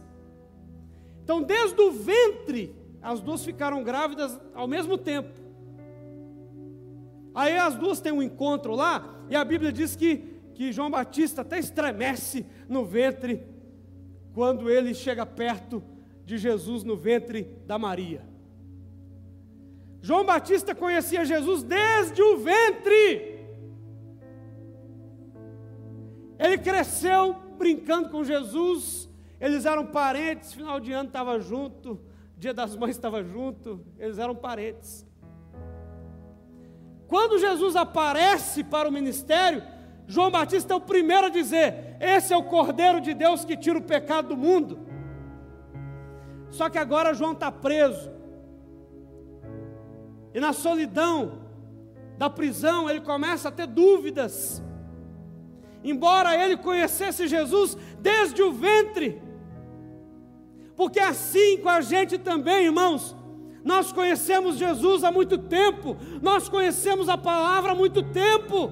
Então, 1.22 1.40
desde 1.40 1.80
o 1.80 1.92
ventre 1.92 2.74
as 3.07 3.20
duas 3.20 3.44
ficaram 3.44 3.84
grávidas 3.84 4.36
ao 4.52 4.66
mesmo 4.66 4.98
tempo. 4.98 5.30
Aí 7.32 7.57
as 7.57 7.76
duas 7.76 8.00
têm 8.00 8.11
um 8.11 8.20
encontro 8.22 8.74
lá, 8.74 9.24
e 9.30 9.36
a 9.36 9.44
Bíblia 9.44 9.72
diz 9.72 9.94
que, 9.94 10.16
que 10.54 10.72
João 10.72 10.90
Batista 10.90 11.42
até 11.42 11.57
estremece 11.57 12.44
no 12.68 12.84
ventre, 12.84 13.46
quando 14.34 14.68
ele 14.68 14.92
chega 14.92 15.24
perto 15.24 15.84
de 16.24 16.36
Jesus 16.36 16.82
no 16.82 16.96
ventre 16.96 17.44
da 17.64 17.78
Maria. 17.78 18.26
João 20.02 20.24
Batista 20.24 20.74
conhecia 20.74 21.24
Jesus 21.24 21.62
desde 21.62 22.20
o 22.20 22.38
ventre. 22.38 23.46
Ele 26.40 26.59
cresceu 26.59 27.36
brincando 27.57 28.09
com 28.09 28.24
Jesus, 28.24 29.09
eles 29.40 29.64
eram 29.64 29.86
parentes, 29.86 30.52
final 30.52 30.80
de 30.80 30.90
ano 30.90 31.09
estava 31.09 31.38
junto. 31.38 32.00
Dia 32.37 32.53
das 32.53 32.76
Mães 32.76 32.91
estava 32.91 33.24
junto, 33.24 33.80
eles 33.99 34.18
eram 34.18 34.34
parentes. 34.34 35.07
Quando 37.09 37.39
Jesus 37.39 37.76
aparece 37.76 38.62
para 38.62 38.89
o 38.89 38.93
ministério, 38.93 39.62
João 40.07 40.30
Batista 40.30 40.74
é 40.74 40.76
o 40.76 40.80
primeiro 40.80 41.26
a 41.26 41.30
dizer: 41.30 41.97
Esse 41.99 42.34
é 42.34 42.37
o 42.37 42.45
Cordeiro 42.45 43.01
de 43.01 43.14
Deus 43.14 43.45
que 43.45 43.57
tira 43.57 43.78
o 43.78 43.82
pecado 43.82 44.28
do 44.28 44.37
mundo. 44.37 44.78
Só 46.51 46.68
que 46.68 46.78
agora 46.78 47.14
João 47.14 47.32
está 47.32 47.51
preso, 47.51 48.11
e 50.34 50.41
na 50.41 50.53
solidão 50.53 51.43
da 52.18 52.28
prisão 52.28 52.89
ele 52.89 53.01
começa 53.01 53.49
a 53.49 53.53
ter 53.53 53.66
dúvidas. 53.66 54.62
Embora 55.82 56.37
ele 56.37 56.57
conhecesse 56.57 57.26
Jesus 57.26 57.76
desde 58.01 58.43
o 58.43 58.53
ventre, 58.53 59.22
porque 60.77 61.01
assim 61.01 61.59
com 61.59 61.68
a 61.68 61.81
gente 61.81 62.18
também, 62.18 62.66
irmãos. 62.66 63.16
Nós 63.64 63.91
conhecemos 63.91 64.57
Jesus 64.57 65.03
há 65.03 65.11
muito 65.11 65.37
tempo, 65.37 65.97
nós 66.22 66.49
conhecemos 66.49 67.09
a 67.09 67.18
palavra 67.18 67.72
há 67.72 67.74
muito 67.74 68.01
tempo, 68.01 68.70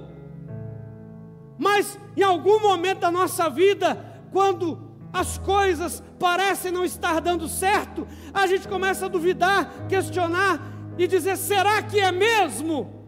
mas 1.58 1.98
em 2.16 2.22
algum 2.22 2.60
momento 2.60 3.00
da 3.00 3.10
nossa 3.10 3.50
vida, 3.50 3.98
quando 4.30 4.78
as 5.12 5.36
coisas 5.38 6.00
parecem 6.16 6.70
não 6.70 6.84
estar 6.84 7.20
dando 7.20 7.48
certo, 7.48 8.06
a 8.32 8.46
gente 8.46 8.68
começa 8.68 9.06
a 9.06 9.08
duvidar, 9.08 9.86
questionar 9.88 10.60
e 10.96 11.08
dizer: 11.08 11.36
será 11.36 11.82
que 11.82 11.98
é 11.98 12.12
mesmo? 12.12 13.02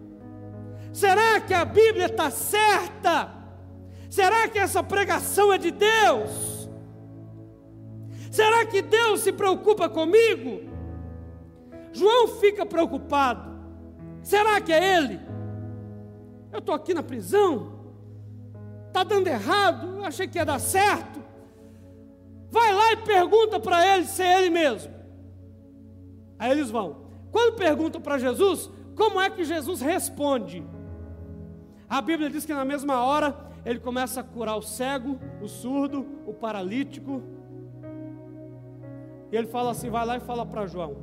Será 0.93 1.41
que 1.41 1.55
a 1.55 1.65
Bíblia 1.65 2.07
está 2.07 2.31
certa? 2.31 3.33
Será 4.09 4.49
que 4.49 4.59
essa 4.59 4.83
pregação 4.83 5.53
é 5.53 5.59
de 5.59 5.71
Deus? 5.71 6.56
Será 8.37 8.67
que 8.67 8.83
Deus 8.83 9.21
se 9.21 9.33
preocupa 9.33 9.89
comigo? 9.89 10.61
João 11.91 12.29
fica 12.29 12.67
preocupado. 12.67 13.51
Será 14.23 14.61
que 14.61 14.75
é 14.75 14.99
ele? 14.99 15.19
Eu 16.53 16.59
estou 16.59 16.75
aqui 16.75 16.93
na 16.93 17.03
prisão. 17.03 17.81
Está 18.89 19.05
dando 19.05 19.27
errado. 19.29 19.97
Eu 19.97 20.05
achei 20.05 20.29
que 20.29 20.37
ia 20.37 20.45
dar 20.45 20.59
certo. 20.59 21.19
Vai 22.51 22.75
lá 22.75 22.93
e 22.93 22.99
pergunta 22.99 23.59
para 23.59 23.97
ele 23.97 24.05
se 24.05 24.23
é 24.23 24.39
ele 24.39 24.51
mesmo. 24.51 24.93
Aí 26.39 26.51
eles 26.51 26.71
vão. 26.71 27.07
Quando 27.33 27.57
perguntam 27.57 28.03
para 28.03 28.19
Jesus, 28.19 28.71
como 28.95 29.19
é 29.19 29.31
que 29.31 29.45
Jesus 29.45 29.81
responde? 29.81 30.63
A 31.89 32.03
Bíblia 32.03 32.29
diz 32.29 32.45
que 32.45 32.53
na 32.53 32.67
mesma 32.67 33.03
hora 33.03 33.35
ele 33.65 33.79
começa 33.79 34.21
a 34.21 34.25
curar 34.25 34.59
o 34.59 34.63
cego, 34.63 35.19
o 35.41 35.49
surdo, 35.49 36.07
o 36.27 36.35
paralítico, 36.35 37.23
e 39.37 39.39
ele 39.39 39.49
fala 39.49 39.73
assim: 39.73 39.91
vai 39.91 40.07
lá 40.07 40.17
e 40.17 40.21
fala 40.21 40.47
para 40.47 40.67
João 40.67 40.97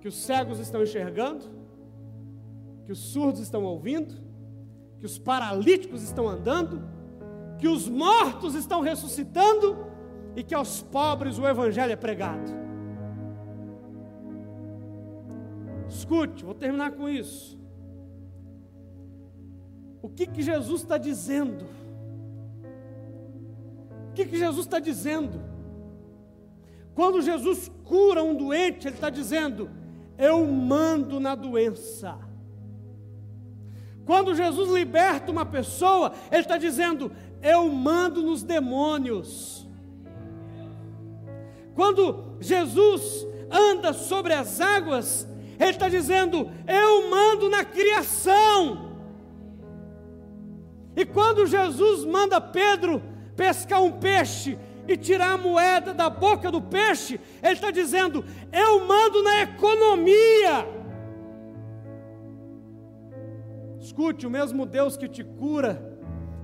que 0.00 0.06
os 0.06 0.22
cegos 0.22 0.58
estão 0.58 0.82
enxergando, 0.82 1.46
que 2.84 2.92
os 2.92 2.98
surdos 2.98 3.40
estão 3.40 3.64
ouvindo, 3.64 4.14
que 5.00 5.06
os 5.06 5.18
paralíticos 5.18 6.02
estão 6.02 6.28
andando, 6.28 6.86
que 7.58 7.66
os 7.66 7.88
mortos 7.88 8.54
estão 8.54 8.82
ressuscitando 8.82 9.86
e 10.36 10.42
que 10.42 10.54
aos 10.54 10.82
pobres 10.82 11.38
o 11.38 11.48
Evangelho 11.48 11.92
é 11.92 11.96
pregado. 11.96 12.52
Escute, 15.88 16.44
vou 16.44 16.54
terminar 16.54 16.92
com 16.92 17.08
isso. 17.08 17.58
O 20.02 20.08
que, 20.10 20.26
que 20.26 20.42
Jesus 20.42 20.82
está 20.82 20.98
dizendo? 20.98 21.64
O 24.14 24.16
que, 24.16 24.26
que 24.26 24.38
Jesus 24.38 24.64
está 24.64 24.78
dizendo? 24.78 25.42
Quando 26.94 27.20
Jesus 27.20 27.68
cura 27.82 28.22
um 28.22 28.32
doente, 28.32 28.86
Ele 28.86 28.94
está 28.94 29.10
dizendo: 29.10 29.68
Eu 30.16 30.46
mando 30.46 31.18
na 31.18 31.34
doença. 31.34 32.16
Quando 34.06 34.32
Jesus 34.32 34.70
liberta 34.70 35.32
uma 35.32 35.44
pessoa, 35.44 36.12
Ele 36.30 36.42
está 36.42 36.56
dizendo: 36.56 37.10
Eu 37.42 37.68
mando 37.68 38.22
nos 38.22 38.44
demônios. 38.44 39.66
Quando 41.74 42.36
Jesus 42.38 43.26
anda 43.50 43.92
sobre 43.92 44.32
as 44.32 44.60
águas, 44.60 45.26
Ele 45.58 45.70
está 45.70 45.88
dizendo: 45.88 46.48
Eu 46.68 47.10
mando 47.10 47.48
na 47.50 47.64
criação. 47.64 48.92
E 50.94 51.04
quando 51.04 51.44
Jesus 51.48 52.04
manda 52.04 52.40
Pedro 52.40 53.02
pescar 53.36 53.82
um 53.82 53.92
peixe 53.92 54.58
e 54.86 54.96
tirar 54.96 55.32
a 55.32 55.38
moeda 55.38 55.94
da 55.94 56.10
boca 56.10 56.50
do 56.50 56.60
peixe, 56.60 57.20
Ele 57.42 57.52
está 57.52 57.70
dizendo: 57.70 58.24
Eu 58.52 58.86
mando 58.86 59.22
na 59.22 59.42
economia. 59.42 60.66
Escute, 63.78 64.26
o 64.26 64.30
mesmo 64.30 64.64
Deus 64.64 64.96
que 64.96 65.08
te 65.08 65.22
cura, 65.22 65.98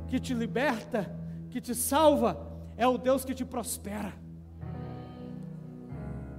que 0.08 0.18
te 0.18 0.34
liberta, 0.34 1.10
que 1.50 1.60
te 1.60 1.74
salva, 1.74 2.48
é 2.76 2.86
o 2.86 2.98
Deus 2.98 3.24
que 3.24 3.34
te 3.34 3.44
prospera. 3.44 4.12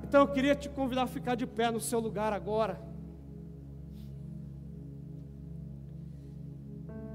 Então 0.03 0.21
eu 0.21 0.27
queria 0.27 0.55
te 0.55 0.69
convidar 0.69 1.03
a 1.03 1.07
ficar 1.07 1.35
de 1.35 1.47
pé 1.47 1.71
no 1.71 1.79
seu 1.79 1.99
lugar 1.99 2.33
agora. 2.33 2.81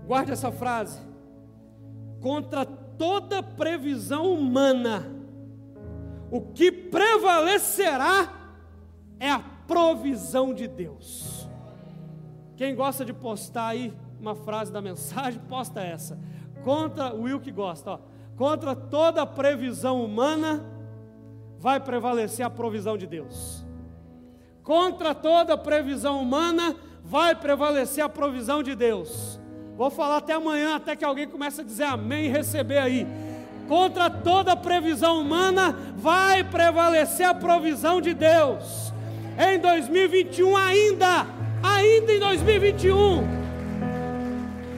Guarde 0.07 0.32
essa 0.32 0.51
frase. 0.53 1.01
Contra 2.20 2.64
toda 2.99 3.43
previsão 3.43 4.33
humana, 4.33 5.07
o 6.31 6.41
que 6.41 6.71
prevalecerá 6.73 8.33
é 9.19 9.31
a 9.31 9.39
provisão 9.67 10.53
de 10.53 10.67
Deus. 10.67 11.49
Quem 12.57 12.75
gosta 12.75 13.05
de 13.05 13.13
postar 13.13 13.69
aí 13.69 13.93
uma 14.21 14.35
frase 14.35 14.73
da 14.73 14.81
mensagem, 14.81 15.41
posta 15.49 15.81
essa. 15.81 16.19
Contra 16.65 17.15
o 17.15 17.23
Will 17.23 17.41
que 17.41 17.53
gosta, 17.53 17.93
ó. 17.93 17.99
Contra 18.37 18.75
toda 18.75 19.25
previsão 19.25 20.05
humana 20.05 20.65
vai 21.59 21.81
prevalecer 21.81 22.45
a 22.45 22.51
provisão 22.51 22.99
de 22.99 23.07
Deus. 23.07 23.65
Contra 24.63 25.15
toda 25.15 25.57
previsão 25.57 26.21
humana 26.21 26.77
vai 27.03 27.35
prevalecer 27.35 28.05
a 28.05 28.09
provisão 28.09 28.63
de 28.63 28.75
Deus. 28.75 29.41
Vou 29.77 29.91
falar 29.91 30.18
até 30.18 30.35
amanhã, 30.35 30.77
até 30.77 30.97
que 30.97 31.05
alguém 31.05 31.29
comece 31.29 31.61
a 31.61 31.64
dizer 31.64 31.85
amém 31.85 32.27
e 32.27 32.29
receber 32.29 32.79
aí. 32.79 33.07
Contra 33.68 34.09
toda 34.09 34.57
previsão 34.57 35.20
humana 35.20 35.77
vai 35.97 36.45
prevalecer 36.45 37.27
a 37.27 37.35
provisão 37.35 38.01
de 38.01 38.14
Deus. 38.14 38.93
Em 39.39 39.59
2021 39.59 40.57
ainda 40.57 41.27
ainda 41.62 42.12
em 42.12 42.18
2021, 42.18 43.24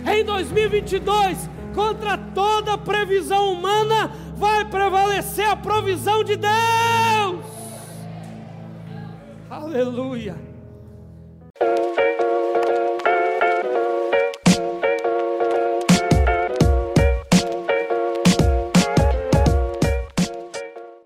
em 0.07 0.25
2022, 0.25 1.49
contra 1.75 2.17
toda 2.17 2.79
previsão 2.79 3.53
humana, 3.53 4.11
vai 4.35 4.65
prevalecer 4.65 5.49
a 5.49 5.57
provisão 5.57 6.25
de 6.25 6.37
Deus. 6.37 7.45
Aleluia. 9.51 10.37